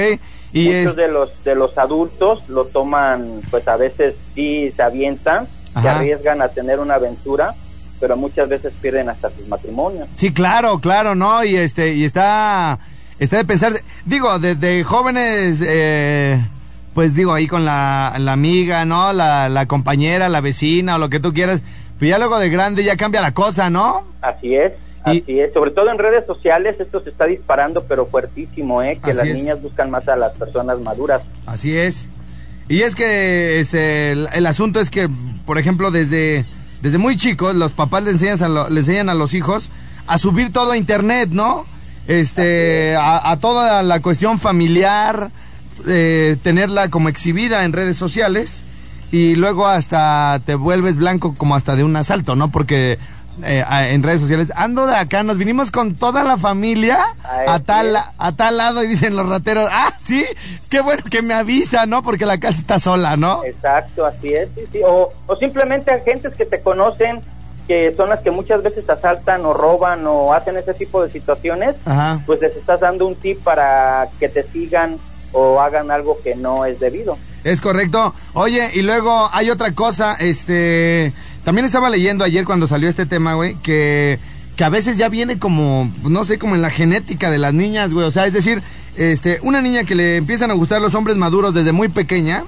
[0.54, 4.84] Y Muchos es, de los de los adultos lo toman, pues a veces sí se
[4.84, 5.48] avientan,
[5.82, 7.56] se arriesgan a tener una aventura,
[8.02, 10.10] pero muchas veces pierden hasta sus matrimonios.
[10.18, 11.44] sí, claro, claro, ¿no?
[11.46, 12.80] Y este, y está,
[13.18, 16.44] está de pensarse, digo, desde jóvenes, eh,
[16.94, 19.14] pues digo, ahí con la, la amiga, ¿no?
[19.14, 21.62] La, la compañera, la vecina o lo que tú quieras,
[22.00, 24.04] pero ya luego de grande ya cambia la cosa, ¿no?
[24.22, 24.74] Así es,
[25.08, 25.54] Y- así es.
[25.54, 29.00] Sobre todo en redes sociales esto se está disparando, pero fuertísimo, ¿eh?
[29.04, 29.36] Que Así las es.
[29.36, 31.24] niñas buscan más a las personas maduras.
[31.46, 32.10] Así es.
[32.68, 35.10] Y es que este, el, el asunto es que,
[35.46, 36.46] por ejemplo, desde,
[36.82, 39.70] desde muy chicos, los papás le enseñan, a lo- le enseñan a los hijos
[40.08, 41.66] a subir todo a internet, ¿no?
[42.08, 45.30] Este, a, a toda la cuestión familiar,
[45.88, 48.64] eh, tenerla como exhibida en redes sociales
[49.12, 52.50] y luego hasta te vuelves blanco como hasta de un asalto, ¿no?
[52.52, 52.98] Porque
[53.44, 57.58] eh, en redes sociales ando de acá, nos vinimos con toda la familia Ay, a
[57.58, 57.64] sí.
[57.66, 60.26] tal, a tal lado y dicen los rateros, ah, sí,
[60.62, 62.04] es que bueno que me avisa, ¿no?
[62.04, 63.44] Porque la casa está sola, ¿no?
[63.44, 64.50] Exacto, así es.
[64.56, 64.82] sí, sí.
[64.86, 67.22] O, o simplemente agentes que te conocen,
[67.68, 71.76] que son las que muchas veces asaltan o roban o hacen ese tipo de situaciones,
[71.86, 72.20] Ajá.
[72.26, 74.98] pues les estás dando un tip para que te sigan
[75.32, 77.18] o hagan algo que no es debido.
[77.44, 78.14] Es correcto.
[78.34, 81.14] Oye, y luego hay otra cosa, este,
[81.44, 84.20] también estaba leyendo ayer cuando salió este tema, güey, que,
[84.56, 87.92] que a veces ya viene como, no sé, como en la genética de las niñas,
[87.94, 88.62] güey, o sea, es decir,
[88.96, 92.44] este, una niña que le empiezan a gustar los hombres maduros desde muy pequeña,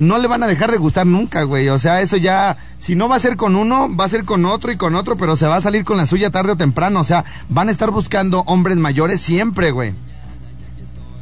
[0.00, 3.08] no le van a dejar de gustar nunca, güey, o sea, eso ya, si no
[3.08, 5.46] va a ser con uno, va a ser con otro y con otro, pero se
[5.46, 8.40] va a salir con la suya tarde o temprano, o sea, van a estar buscando
[8.46, 9.94] hombres mayores siempre, güey.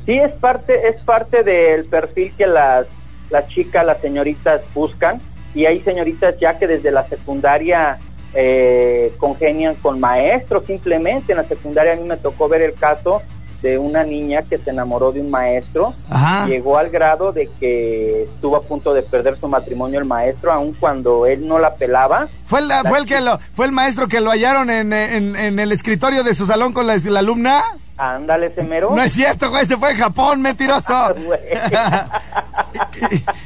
[0.06, 2.86] Sí, es parte, es parte del perfil que las,
[3.30, 5.20] las chicas, las señoritas buscan.
[5.54, 7.98] Y hay señoritas ya que desde la secundaria
[8.34, 11.32] eh, congenian con maestros simplemente.
[11.32, 13.22] En la secundaria a mí me tocó ver el caso
[13.62, 15.92] de una niña que se enamoró de un maestro.
[16.08, 16.46] Ajá.
[16.46, 20.72] Llegó al grado de que estuvo a punto de perder su matrimonio el maestro, aun
[20.72, 22.28] cuando él no la pelaba.
[22.46, 25.58] Fue el, fue el que lo, fue el maestro que lo hallaron en, en- en
[25.58, 27.62] el escritorio de su salón con la, la alumna.
[28.00, 28.90] Ándale, ese mero.
[28.96, 31.14] No es cierto, güey, se fue a Japón, mentiroso.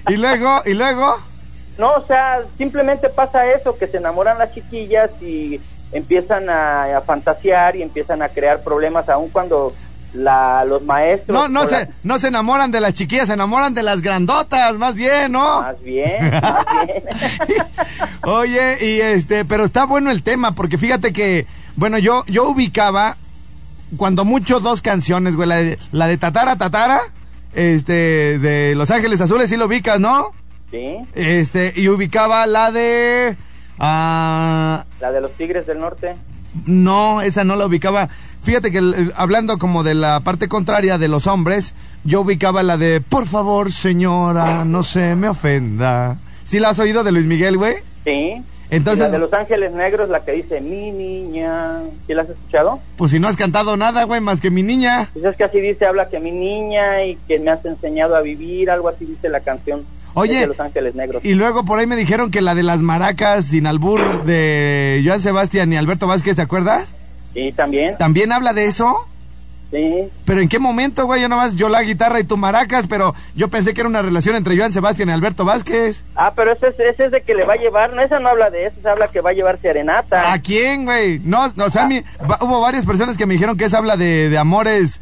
[0.08, 1.16] Y, y luego, y luego,
[1.78, 5.60] No, o sea, simplemente pasa eso, que se enamoran las chiquillas y
[5.92, 9.72] empiezan a, a fantasear y empiezan a crear problemas, aun cuando
[10.12, 11.34] la, los maestros.
[11.36, 14.74] No, no se, la- no se enamoran de las chiquillas, se enamoran de las grandotas,
[14.74, 15.62] más bien, ¿no?
[15.62, 17.04] Más bien, más bien.
[18.22, 23.16] Oye, y este, pero está bueno el tema, porque fíjate que, bueno, yo, yo ubicaba,
[23.96, 27.00] cuando mucho, dos canciones, güey, la de, la de Tatara Tatara,
[27.54, 30.30] este, de Los Ángeles Azules, sí lo ubicas, ¿no?
[30.70, 33.36] sí, Este, y ubicaba la de,
[33.78, 36.16] ah, la de los Tigres del Norte.
[36.66, 38.08] no, esa no la ubicaba.
[38.42, 42.76] Fíjate que el- hablando como de la parte contraria de los hombres, yo ubicaba la
[42.76, 46.18] de, por favor, señora, no se me ofenda.
[46.44, 47.76] ¿Sí la has oído de Luis Miguel, güey?
[48.04, 48.42] Sí.
[48.76, 51.80] Entonces- Y la de Los Ángeles Negros, la que dice mi niña.
[52.06, 52.80] ¿Sí la has escuchado?
[52.96, 55.08] Pues si no has cantado nada, güey, más que mi niña.
[55.12, 58.20] Pues es que así dice, habla que mi niña y que me has enseñado a
[58.20, 59.82] vivir, algo así dice la canción.
[60.16, 61.24] Oye, de Los Ángeles Negros.
[61.24, 65.20] Y luego por ahí me dijeron que la de las maracas sin albur de Joan
[65.20, 66.94] Sebastián y Alberto Vázquez, ¿te acuerdas?
[67.32, 67.96] Sí, también.
[67.98, 68.94] ¿También habla de eso?
[69.74, 70.08] Sí.
[70.24, 71.20] ¿Pero en qué momento, güey?
[71.20, 74.36] Yo nomás, yo la guitarra y tú maracas, pero yo pensé que era una relación
[74.36, 76.04] entre Joan Sebastián y Alberto Vázquez.
[76.14, 78.28] Ah, pero ese es, ese es de que le va a llevar, no, esa no
[78.28, 80.32] habla de eso, esa habla que va a llevar serenata.
[80.32, 81.18] ¿A quién, güey?
[81.24, 81.88] No, no, o sea,
[82.30, 85.00] va- hubo varias personas que me dijeron que esa habla de, de amores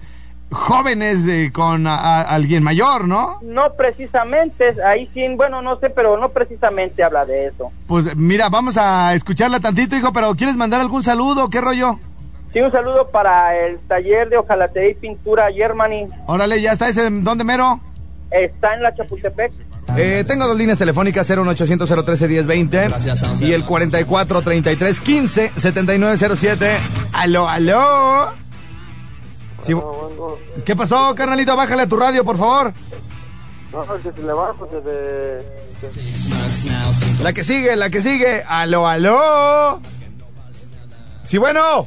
[0.51, 3.39] jóvenes eh, con a- a- alguien mayor, ¿no?
[3.43, 7.71] No precisamente, ahí sí, bueno, no sé, pero no precisamente habla de eso.
[7.87, 11.49] Pues mira, vamos a escucharla tantito, hijo, pero ¿quieres mandar algún saludo?
[11.51, 11.99] ¿Qué rollo?
[12.53, 16.09] Sí, un saludo para el taller de hojalatería y pintura Germany.
[16.27, 17.81] Órale, ya está ese, ¿dónde mero?
[18.31, 19.53] Está en la Chapultepec.
[19.97, 22.91] Eh, tengo dos líneas telefónicas, 01800 013 1020
[23.41, 26.79] y el 44 33 15 7907.
[27.13, 28.33] Aló, aló.
[29.63, 29.75] Sí,
[30.65, 31.57] ¿Qué pasó, carnalito?
[31.57, 32.73] Bájale a tu radio, por favor.
[33.73, 35.63] No, que se le va porque de...
[37.23, 38.43] La que sigue, la que sigue.
[38.47, 39.81] Aló, aló.
[41.25, 41.87] Sí, bueno.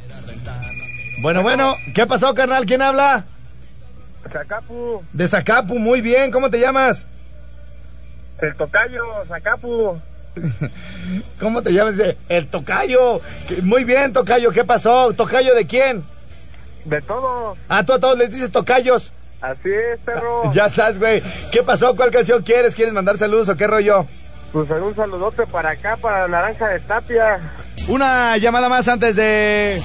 [1.18, 1.74] Bueno, bueno.
[1.94, 2.66] ¿Qué pasó, carnal?
[2.66, 3.24] ¿Quién habla?
[4.30, 6.30] Zacapu, De Zacapu, muy bien.
[6.30, 7.06] ¿Cómo te llamas?
[8.40, 9.98] el tocayo, Zacapu.
[11.40, 11.94] ¿Cómo te llamas?
[12.28, 13.20] El tocayo.
[13.62, 14.50] Muy bien, tocayo.
[14.50, 15.12] ¿Qué pasó?
[15.14, 16.04] ¿Tocayo de quién?
[16.84, 17.56] De todo.
[17.68, 19.12] Ah, tú a todos les dices tocayos.
[19.40, 20.50] Así es, perro.
[20.52, 21.22] Ya estás, güey.
[21.50, 21.96] ¿Qué pasó?
[21.96, 22.74] ¿Cuál canción quieres?
[22.74, 24.06] ¿Quieres mandar saludos o qué rollo?
[24.52, 27.40] Pues un saludote para acá, para Naranja de Tapia.
[27.88, 29.82] Una llamada más antes de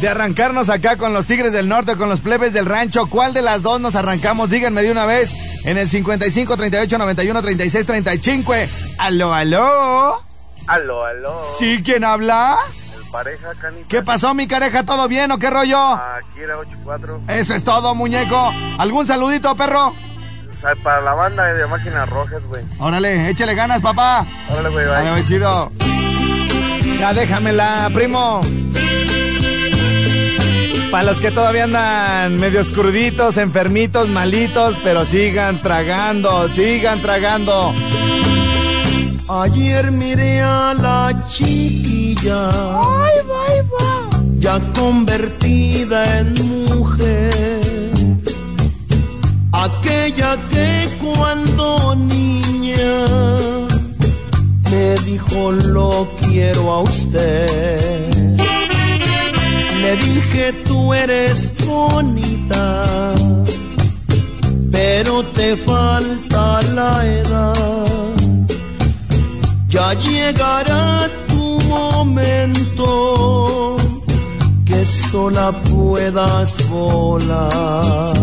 [0.00, 3.06] de arrancarnos acá con los Tigres del Norte, con los plebes del rancho.
[3.06, 4.50] ¿Cuál de las dos nos arrancamos?
[4.50, 5.32] Díganme de una vez
[5.64, 8.54] en el 55 38 91 36 35.
[8.98, 10.22] Aló, aló.
[10.66, 11.40] Aló, aló.
[11.58, 12.56] ¿Sí quién habla?
[12.96, 13.86] El pareja, canita.
[13.88, 14.84] ¿Qué pasó, mi careja?
[14.84, 15.78] ¿Todo bien o qué rollo?
[15.78, 17.30] Aquí era 8-4.
[17.30, 18.52] Eso es todo, muñeco.
[18.78, 19.94] ¿Algún saludito, perro?
[20.82, 22.64] Para la banda de máquinas rojas, güey.
[22.78, 24.24] Órale, échale ganas, papá.
[24.50, 25.10] Órale, güey, bye.
[25.10, 25.70] güey, chido.
[26.98, 28.40] Ya déjamela, primo.
[30.94, 37.74] Para los que todavía andan medios cruditos, enfermitos, malitos, pero sigan tragando, sigan tragando.
[39.28, 42.48] Ayer miré a la chiquilla.
[44.38, 47.90] Ya convertida en mujer.
[49.50, 53.04] Aquella que cuando niña
[54.70, 58.13] me dijo lo quiero a usted.
[59.84, 62.82] Le dije tú eres bonita,
[64.72, 67.94] pero te falta la edad.
[69.68, 72.86] Ya llegará tu momento
[74.64, 78.14] que sola puedas volar.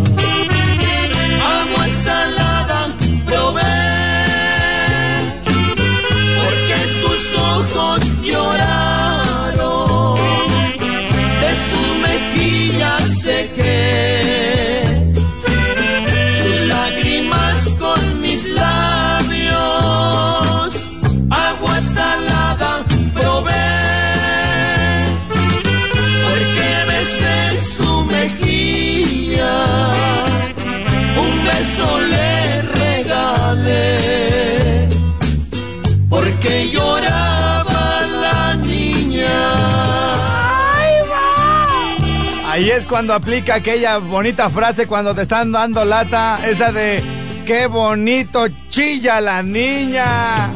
[42.72, 47.04] Es cuando aplica aquella bonita frase cuando te están dando lata, esa de
[47.46, 50.50] qué bonito chilla la niña.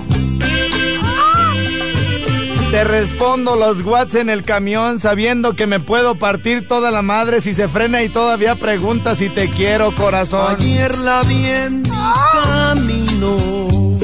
[2.72, 7.42] Te respondo los watts en el camión sabiendo que me puedo partir toda la madre
[7.42, 10.56] si se frena y todavía pregunta si te quiero corazón.
[10.58, 11.90] Ayer la vi en mi
[12.44, 13.98] camino,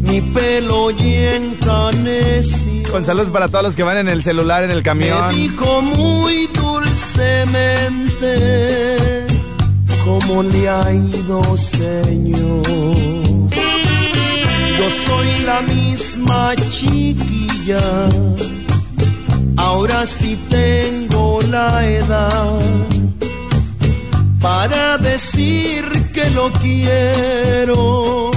[0.00, 2.68] mi pelo y encaneció.
[2.90, 5.34] Con saludos para todos los que van en el celular en el Me camión.
[5.34, 6.37] dijo muy
[7.18, 9.26] dulcemente
[10.04, 12.62] cómo le ha ido, Señor.
[14.78, 18.08] Yo soy la misma chiquilla,
[19.56, 22.60] ahora sí tengo la edad
[24.40, 28.30] para decir que lo quiero,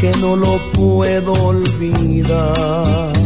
[0.00, 3.17] que no lo puedo olvidar.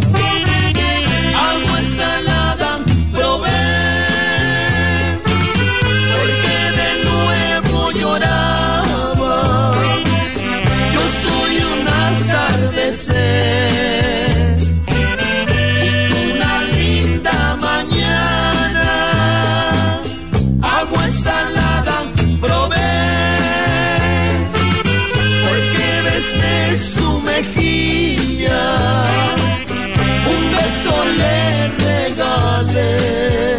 [31.22, 33.58] Le regalé,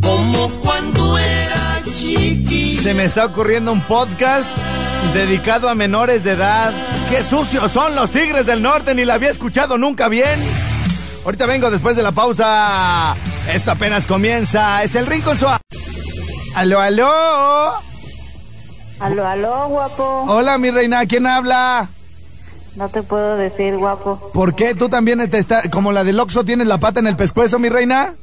[0.00, 2.82] como cuando era chiquita.
[2.82, 4.50] Se me está ocurriendo un podcast
[5.12, 6.72] dedicado a menores de edad.
[7.10, 8.94] ¡Qué sucios son los Tigres del Norte!
[8.94, 10.40] Ni la había escuchado nunca bien.
[11.24, 13.14] Ahorita vengo después de la pausa.
[13.52, 14.82] Esto apenas comienza.
[14.82, 15.60] Es el Rincón Suave.
[16.54, 17.74] ¡Aló, aló!
[18.98, 20.24] Aló, aló, guapo.
[20.28, 21.04] Hola, mi reina.
[21.06, 21.90] ¿Quién habla?
[22.76, 24.30] No te puedo decir, guapo.
[24.32, 27.16] ¿Por qué tú también te está, como la del Oxxo tienes la pata en el
[27.16, 28.14] pescuezo, mi reina?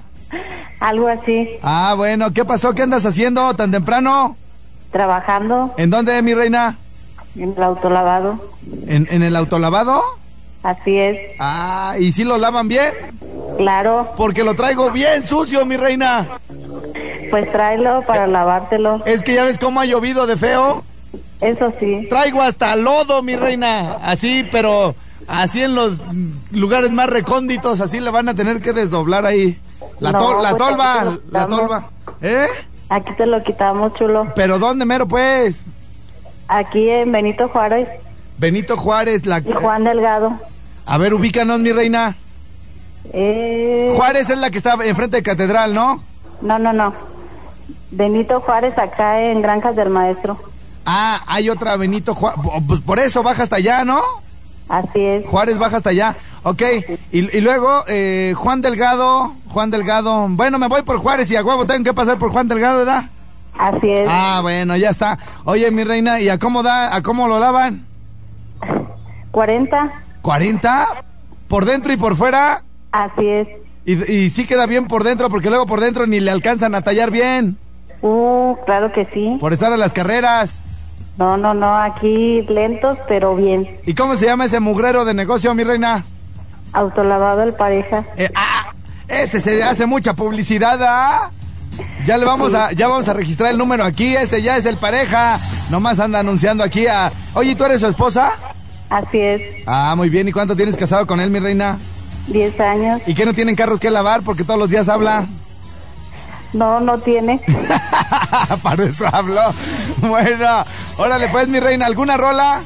[0.80, 1.48] Algo así.
[1.62, 2.74] Ah, bueno, ¿qué pasó?
[2.74, 4.36] ¿Qué andas haciendo tan temprano?
[4.90, 6.76] Trabajando ¿En dónde, mi reina?
[7.36, 8.38] en el autolavado.
[8.86, 10.02] ¿En, en el autolavado?
[10.62, 11.18] Así es.
[11.38, 12.92] Ah, ¿y si lo lavan bien?
[13.56, 14.12] Claro.
[14.16, 16.28] Porque lo traigo bien sucio, mi reina.
[17.30, 19.02] Pues tráelo para lavártelo.
[19.06, 20.84] Es que ya ves cómo ha llovido de feo.
[21.42, 22.06] Eso sí.
[22.08, 23.94] Traigo hasta lodo, mi reina.
[24.02, 24.94] Así, pero
[25.26, 26.00] así en los
[26.52, 29.60] lugares más recónditos, así le van a tener que desdoblar ahí.
[29.98, 31.90] La, No, la pues, tolva, la tolva.
[32.20, 32.46] ¿Eh?
[32.88, 34.32] Aquí te lo quitamos, chulo.
[34.36, 35.64] ¿Pero dónde mero, pues?
[36.46, 37.88] Aquí en Benito Juárez
[38.42, 39.38] Benito Juárez, la...
[39.38, 40.38] y Juan Delgado.
[40.84, 42.16] A ver, ubícanos, mi reina.
[43.12, 43.92] Eh...
[43.94, 46.02] Juárez es la que está enfrente de Catedral, ¿no?
[46.40, 46.92] No, no, no.
[47.92, 50.38] Benito Juárez acá en Granjas del Maestro.
[50.84, 52.40] Ah, hay otra Benito Juárez.
[52.66, 54.00] Pues por eso baja hasta allá, ¿no?
[54.68, 55.26] Así es.
[55.26, 56.16] Juárez baja hasta allá.
[56.42, 56.62] Ok.
[57.12, 59.34] Y, y luego, eh, Juan Delgado.
[59.48, 60.26] Juan Delgado.
[60.30, 63.04] Bueno, me voy por Juárez y a huevo tengo que pasar por Juan Delgado, ¿verdad?
[63.58, 64.08] Así es.
[64.10, 65.18] Ah, bueno, ya está.
[65.44, 67.84] Oye, mi reina, ¿y a cómo da, a cómo lo lavan?
[69.30, 69.92] 40.
[70.22, 70.86] ¿40?
[71.48, 72.62] ¿Por dentro y por fuera?
[72.92, 73.48] Así es.
[73.84, 76.82] Y, y sí queda bien por dentro, porque luego por dentro ni le alcanzan a
[76.82, 77.58] tallar bien.
[78.00, 79.36] Uh, claro que sí.
[79.38, 80.60] Por estar a las carreras.
[81.18, 83.68] No, no, no, aquí lentos, pero bien.
[83.86, 86.04] ¿Y cómo se llama ese mugrero de negocio, mi reina?
[86.72, 88.04] Autolavado el pareja.
[88.16, 88.72] Eh, ah,
[89.08, 91.30] ese se hace mucha publicidad, ¿ah?
[92.04, 94.76] Ya le vamos a, ya vamos a registrar el número aquí, este ya es el
[94.78, 95.38] pareja.
[95.70, 97.12] Nomás anda anunciando aquí a.
[97.34, 98.32] Oye, ¿tú eres su esposa?
[98.90, 99.40] Así es.
[99.66, 100.28] Ah, muy bien.
[100.28, 101.78] ¿Y cuánto tienes casado con él, mi reina?
[102.28, 103.02] 10 años.
[103.06, 104.22] ¿Y qué no tienen carros que lavar?
[104.22, 105.26] Porque todos los días habla.
[106.52, 107.40] No, no tiene.
[108.62, 109.40] Para eso hablo.
[109.98, 110.64] Bueno,
[110.98, 112.62] órale pues, mi reina, ¿alguna rola?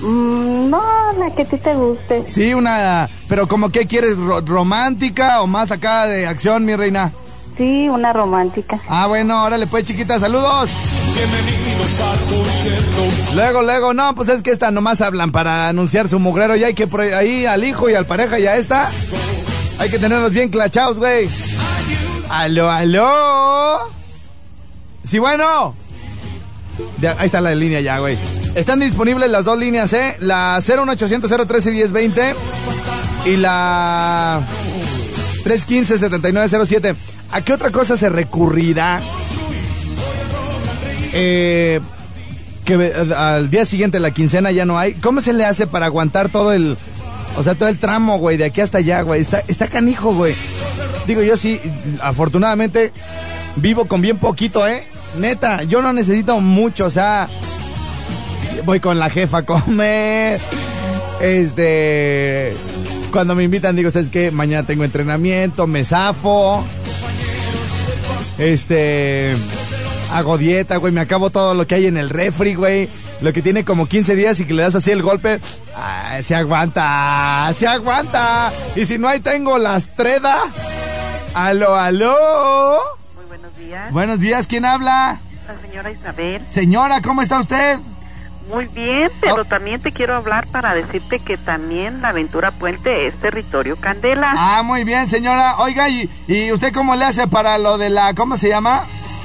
[0.00, 0.82] Mm, no,
[1.18, 2.24] la que a ti te guste.
[2.26, 3.08] Sí, una.
[3.28, 7.12] Pero como que quieres ro- romántica o más acá de acción, mi reina.
[7.56, 8.80] Sí, una romántica.
[8.88, 10.70] Ah, bueno, órale pues, chiquita, saludos.
[13.34, 16.74] Luego, luego, no, pues es que esta nomás hablan para anunciar su mugrero y hay
[16.74, 18.88] que ahí al hijo y al pareja y a esta.
[19.78, 21.28] Hay que tenerlos bien clachados, güey.
[22.30, 23.90] Aló, aló.
[25.02, 25.74] Sí, bueno.
[27.18, 28.18] Ahí está la línea ya, güey.
[28.54, 30.16] Están disponibles las dos líneas, ¿eh?
[30.20, 32.34] La 01800 013 1020
[33.26, 34.40] y la
[35.44, 36.96] 315 7907.
[37.32, 39.00] ¿A qué otra cosa se recurrirá?
[41.12, 41.80] Eh,
[42.64, 44.94] que al día siguiente la quincena ya no hay.
[44.94, 46.76] ¿Cómo se le hace para aguantar todo el,
[47.36, 49.20] o sea, todo el tramo, güey, de aquí hasta allá, güey?
[49.20, 50.34] Está, está canijo, güey.
[51.06, 51.60] Digo, yo sí,
[52.00, 52.92] afortunadamente
[53.56, 54.86] vivo con bien poquito, ¿eh?
[55.18, 57.28] Neta, yo no necesito mucho, o sea,
[58.64, 60.40] voy con la jefa a comer.
[61.20, 62.54] Este,
[63.12, 64.30] cuando me invitan digo, ¿sabes qué?
[64.30, 66.64] Mañana tengo entrenamiento, me zafo.
[68.38, 69.34] Este,
[70.14, 72.88] hago dieta, güey, me acabo todo lo que hay en el refri, güey.
[73.20, 75.40] Lo que tiene como 15 días y que le das así el golpe,
[75.76, 78.52] ah, se aguanta, se aguanta.
[78.76, 80.36] Y si no hay tengo las treda.
[81.34, 82.78] Aló, aló.
[83.16, 83.92] Muy buenos días.
[83.92, 85.20] Buenos días, ¿quién habla?
[85.48, 86.42] La señora Isabel.
[86.48, 87.78] Señora, ¿cómo está usted?
[88.48, 93.14] Muy bien, pero también te quiero hablar para decirte que también la Aventura Puente es
[93.18, 94.32] territorio Candela.
[94.36, 95.56] Ah, muy bien, señora.
[95.58, 98.84] Oiga, ¿y, y usted cómo le hace para lo de la, ¿cómo se llama?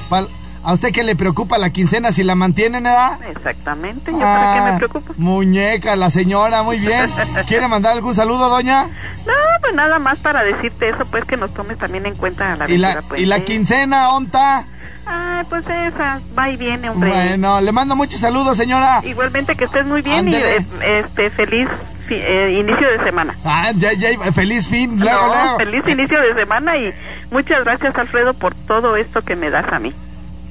[0.09, 0.27] Pa-
[0.63, 3.19] ¿A usted qué le preocupa la quincena si la mantienen, edad?
[3.29, 5.13] Exactamente, yo para qué me preocupo.
[5.17, 7.09] Muñeca, la señora, muy bien.
[7.47, 8.83] ¿Quiere mandar algún saludo, doña?
[9.25, 12.69] No, pues nada más para decirte eso, pues que nos tomes también en cuenta la
[12.69, 14.65] ¿Y la, y la quincena, onta?
[15.05, 17.09] Ah, pues esa, va y viene, hombre.
[17.09, 19.01] Bueno, le mando muchos saludos, señora.
[19.03, 21.67] Igualmente que estés muy bien y eh, este feliz
[22.09, 23.35] eh, inicio de semana.
[23.43, 25.57] Ah, ya, ya, feliz fin, luego, No, luego.
[25.57, 26.93] feliz inicio de semana y
[27.31, 29.93] muchas gracias Alfredo por todo esto que me das a mí.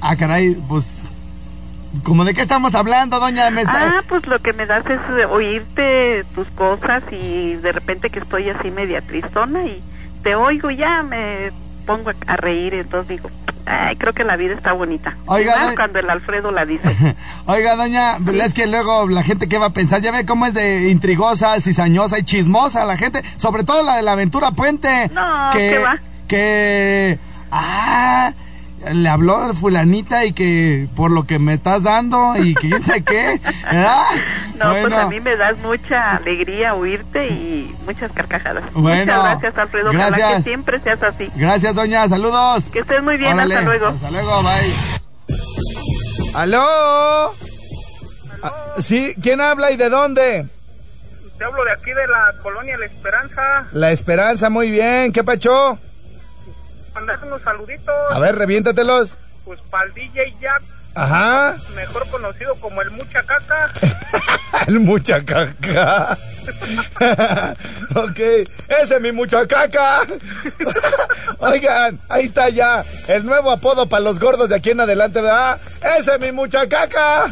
[0.01, 0.85] Ah, caray, pues...
[2.03, 3.49] ¿Cómo de qué estamos hablando, doña?
[3.49, 4.99] Me está- Ah, pues lo que me das es
[5.31, 9.81] oírte tus cosas y de repente que estoy así media tristona y
[10.21, 11.51] te oigo y ya me
[11.87, 13.31] pongo a- reír entonces digo,
[13.65, 15.17] ay, creo que la vida está bonita.
[15.25, 17.15] Oiga, más doña- cuando el Alfredo la dice.
[17.47, 20.53] Oiga, doña, es que luego la gente qué va a pensar, ya ve cómo es
[20.53, 25.09] de intrigosa, cizañosa y chismosa la gente, sobre todo la de la aventura puente.
[25.11, 25.97] No, que, ¿qué va?
[26.27, 27.19] Que,
[27.51, 28.31] ah,
[28.93, 33.03] le habló fulanita y que por lo que me estás dando y que quién sabe
[33.03, 34.03] qué, ¿verdad?
[34.59, 34.97] No, pues Bueno.
[34.99, 38.65] a mí me das mucha alegría oírte y muchas carcajadas.
[38.73, 40.35] Bueno, Muchas gracias Alfredo, ojalá gracias.
[40.37, 41.29] que siempre seas así.
[41.35, 42.67] Gracias, doña, saludos.
[42.67, 43.87] Que estés muy bien, Órale, hasta luego.
[43.87, 44.73] Hasta luego, bye.
[46.33, 47.33] ¿Aló?
[48.43, 50.45] Ah, Sí, ¿quién habla y de dónde?
[51.37, 53.67] Te hablo de aquí de la colonia La Esperanza.
[53.71, 55.11] La Esperanza, muy bien.
[55.13, 55.79] ¿Qué pacho?
[56.99, 57.95] Mandar unos saluditos.
[58.11, 59.17] A ver, reviéntatelos.
[59.45, 60.61] Pues para el DJ Jack,
[60.95, 61.55] Ajá.
[61.73, 63.71] mejor conocido como el Mucha Caca.
[64.67, 66.17] El mucha caca.
[67.95, 70.01] ok, ese es mi mucha caca.
[71.39, 72.83] Oigan, ahí está ya.
[73.07, 75.59] El nuevo apodo para los gordos de aquí en adelante, ¿verdad?
[75.97, 77.31] Ese es mi mucha caca.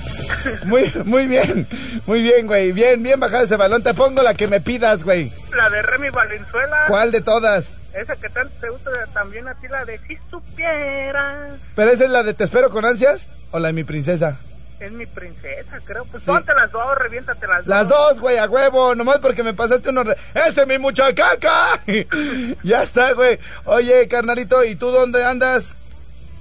[0.65, 1.68] Muy, muy bien.
[2.05, 2.72] Muy bien, güey.
[2.72, 3.84] Bien, bien bajado ese balón.
[3.84, 5.34] Te pongo la que me pidas, güey.
[5.55, 6.86] La de Remy Valenzuela.
[6.88, 7.78] ¿Cuál de todas?
[7.99, 11.51] Esa que tanto te gusta también a ti, la de Si supieras.
[11.75, 14.37] ¿Pero esa es la de Te espero con ansias o la de mi princesa?
[14.79, 16.05] Es mi princesa, creo.
[16.05, 16.29] Pues Sí.
[16.29, 20.03] ponte las dos, reviéntate las, Las dos, güey, a huevo, nomás porque me pasaste uno.
[20.03, 21.79] re- ¡Ese es mi mucha caca!
[22.63, 23.39] ya está, güey.
[23.65, 25.75] Oye, carnalito, ¿y tú dónde andas?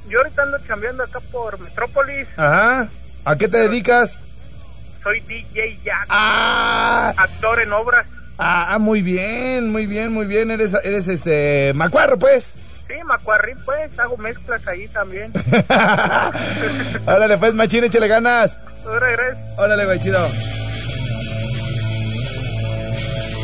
[0.09, 2.28] Yo ahorita ando chambeando acá por Metrópolis.
[2.36, 2.88] Ajá.
[3.24, 4.20] ¿A qué te dedicas?
[5.02, 6.07] Soy DJ Jack.
[6.11, 7.14] Ah.
[7.16, 8.07] Actor en obras.
[8.39, 10.51] Ah, ah, muy bien, muy bien, muy bien.
[10.51, 11.72] Eres, eres este.
[11.74, 12.55] Macuarro, pues.
[12.87, 13.99] Sí, Macuarrín, pues.
[13.99, 15.32] Hago mezclas ahí también.
[17.07, 18.59] Órale, pues, machín, échale ganas.
[18.84, 19.59] Ahora, gracias.
[19.59, 20.28] Órale, güey, chido.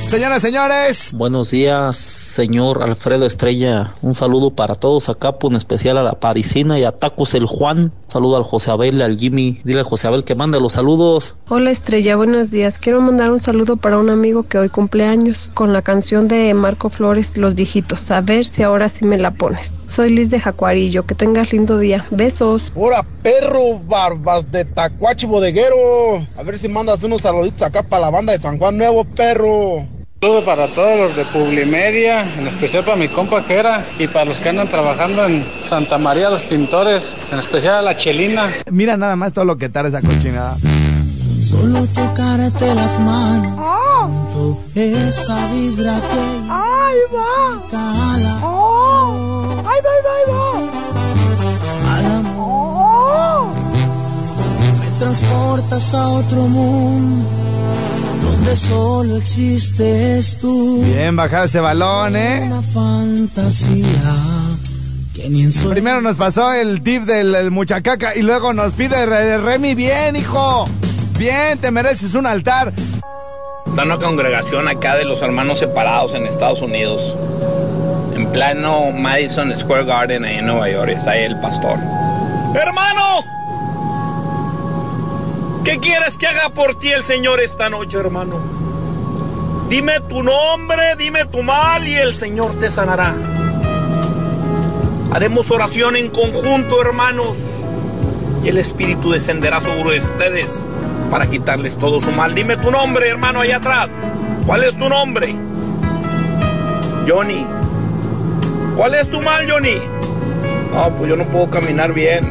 [0.06, 1.12] Señoras, señores.
[1.14, 3.94] Buenos días, señor Alfredo Estrella.
[4.02, 7.46] Un saludo para todos acá, pues, en especial a la Parisina y a Tacos el
[7.46, 7.92] Juan.
[8.06, 9.62] Saludo al José Abel, al Jimmy.
[9.64, 11.36] Dile a José Abel que mande los saludos.
[11.48, 12.78] Hola Estrella, buenos días.
[12.78, 16.52] Quiero mandar un saludo para un amigo que hoy cumple años con la canción de
[16.52, 18.10] Marco Flores, Los Viejitos.
[18.10, 19.78] A ver si ahora sí me la pones.
[19.88, 21.06] Soy Liz de Jacuarillo.
[21.06, 22.04] Que tengas lindo día.
[22.10, 22.70] Besos.
[22.74, 26.26] Hola, perro, barbas de tacuachi bodeguero.
[26.36, 29.86] A ver si mandas unos saluditos acá para la banda de San Juan Nuevo, perro.
[30.22, 34.38] Saludo para todos los de Publimedia, en especial para mi compa Jera y para los
[34.38, 38.48] que andan trabajando en Santa María los Pintores, en especial a la Chelina.
[38.70, 40.56] Mira nada más todo lo que tarda esa cochinada.
[41.50, 43.58] Solo tocarte las manos.
[44.22, 46.20] siento Esa vibra que.
[46.48, 47.60] ¡Ay, va!
[47.68, 48.34] Cala.
[49.66, 51.96] ¡Ay, va, va, va!
[51.96, 53.54] Al amor.
[54.78, 57.21] Me transportas a otro mundo.
[58.52, 60.82] Donde solo existes tú.
[60.84, 62.42] Bien bajado ese balón, ¿eh?
[62.44, 63.86] Una fantasía.
[65.14, 68.74] Que ni en sueños Primero nos pasó el tip del el muchacaca y luego nos
[68.74, 69.74] pide Re- Remy.
[69.74, 70.66] Bien, hijo.
[71.18, 72.74] Bien, te mereces un altar.
[73.66, 77.14] Está una congregación acá de los hermanos separados en Estados Unidos.
[78.14, 80.90] En plano Madison Square Garden ahí en Nueva York.
[80.90, 81.78] Está ahí el pastor.
[82.54, 83.24] ¡Hermano!
[85.64, 88.40] ¿Qué quieres que haga por ti el Señor esta noche, hermano?
[89.68, 93.14] Dime tu nombre, dime tu mal y el Señor te sanará.
[95.12, 97.36] Haremos oración en conjunto, hermanos.
[98.42, 100.66] Y el Espíritu descenderá sobre ustedes
[101.12, 102.34] para quitarles todo su mal.
[102.34, 103.92] Dime tu nombre, hermano, allá atrás.
[104.44, 105.36] ¿Cuál es tu nombre?
[107.06, 107.46] Johnny.
[108.76, 109.80] ¿Cuál es tu mal, Johnny?
[110.72, 112.28] No, pues yo no puedo caminar bien.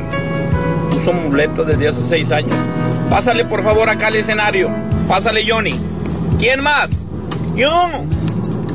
[0.98, 2.56] Uso muletas desde hace seis años.
[3.12, 4.70] Pásale, por favor, acá al escenario.
[5.06, 5.76] Pásale, Johnny.
[6.40, 7.06] ¿Quién más?
[7.58, 7.70] Yo.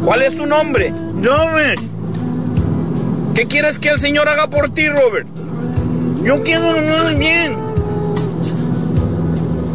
[0.04, 0.92] ¿Cuál es tu nombre?
[1.22, 1.80] Robert.
[3.34, 5.26] ¿Qué quieres que el Señor haga por ti, Robert?
[6.22, 7.56] Yo quiero muy bien.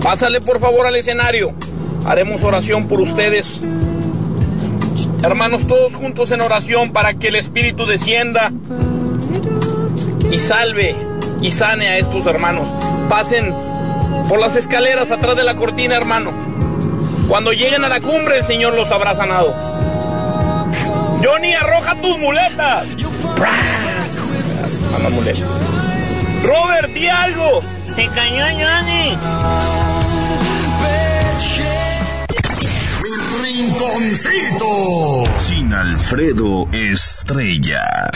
[0.04, 1.54] Pásale por favor al escenario.
[2.06, 3.60] Haremos oración por ustedes.
[5.24, 8.52] Hermanos, todos juntos en oración para que el Espíritu descienda
[10.32, 10.96] y salve
[11.42, 12.68] y sane a estos hermanos.
[13.10, 13.71] Pasen
[14.28, 16.32] por las escaleras atrás de la cortina, hermano.
[17.28, 19.54] Cuando lleguen a la cumbre, el Señor los habrá sanado.
[21.24, 22.88] Johnny, arroja tus muletas.
[24.96, 25.40] Anda muleta.
[26.44, 27.62] Robert, di algo.
[27.96, 29.18] Se cayó Johnny.
[33.42, 35.40] Rinconcito.
[35.40, 38.10] Sin Alfredo Estrella.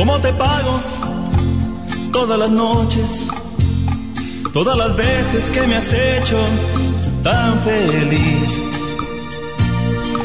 [0.00, 0.80] ¿Cómo te pago?
[2.10, 3.26] Todas las noches,
[4.54, 6.38] todas las veces que me has hecho
[7.22, 8.58] tan feliz.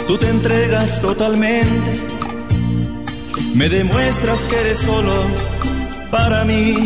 [0.08, 2.00] Tú te entregas totalmente,
[3.56, 5.12] me demuestras que eres solo
[6.10, 6.78] para mí.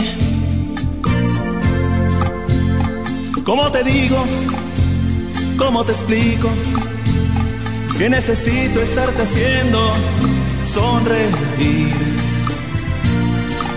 [3.44, 4.26] ¿Cómo te digo?
[5.60, 6.50] ¿Cómo te explico?
[8.00, 9.92] Que necesito estarte haciendo
[10.64, 12.09] sonreír.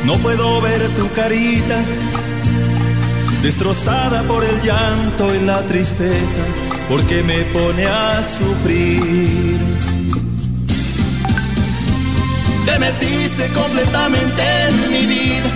[0.04, 1.78] No puedo ver tu carita
[3.42, 6.40] destrozada por el llanto y la tristeza,
[6.88, 9.58] porque me pone a sufrir.
[12.64, 15.50] Te metiste completamente en mi vida.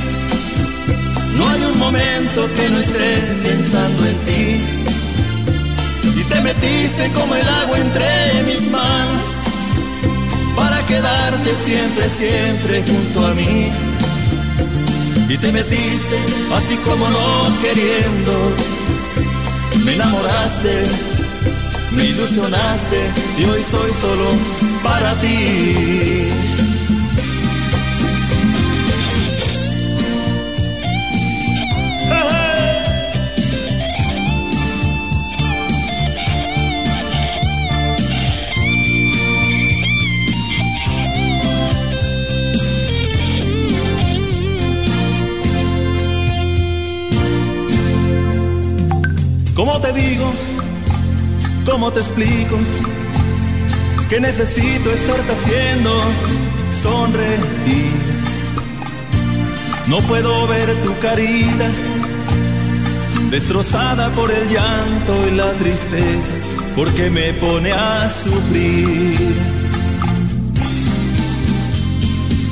[1.36, 4.60] No hay un momento que no esté pensando en ti.
[6.20, 9.22] Y te metiste como el agua entre mis manos
[10.56, 13.70] para quedarte siempre, siempre junto a mí
[15.28, 16.16] y te metiste
[16.54, 18.32] así como no queriendo.
[19.84, 20.84] Me enamoraste,
[21.92, 22.98] me ilusionaste
[23.38, 24.28] y hoy soy solo
[24.82, 26.15] para ti.
[49.56, 50.30] ¿Cómo te digo?
[51.64, 52.58] ¿Cómo te explico?
[54.10, 55.98] Que necesito estarte haciendo
[56.82, 57.90] sonreír.
[59.86, 61.70] No puedo ver tu carita
[63.30, 66.32] destrozada por el llanto y la tristeza,
[66.76, 69.34] porque me pone a sufrir.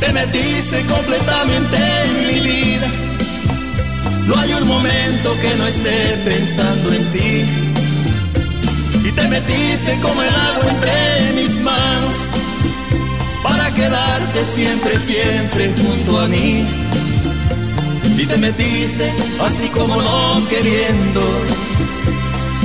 [0.01, 3.14] Te metiste completamente en mi vida
[4.27, 7.45] no hay un momento que no esté pensando en ti.
[9.07, 12.15] Y te metiste como el agua entre mis manos
[13.43, 16.65] para quedarte siempre, siempre junto a mí.
[18.17, 19.13] Y te metiste
[19.45, 21.21] así como no queriendo.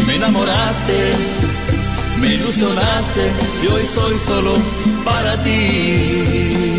[0.07, 1.11] Me enamoraste,
[2.21, 3.21] me ilusionaste
[3.63, 4.53] y hoy soy solo
[5.03, 6.78] para ti.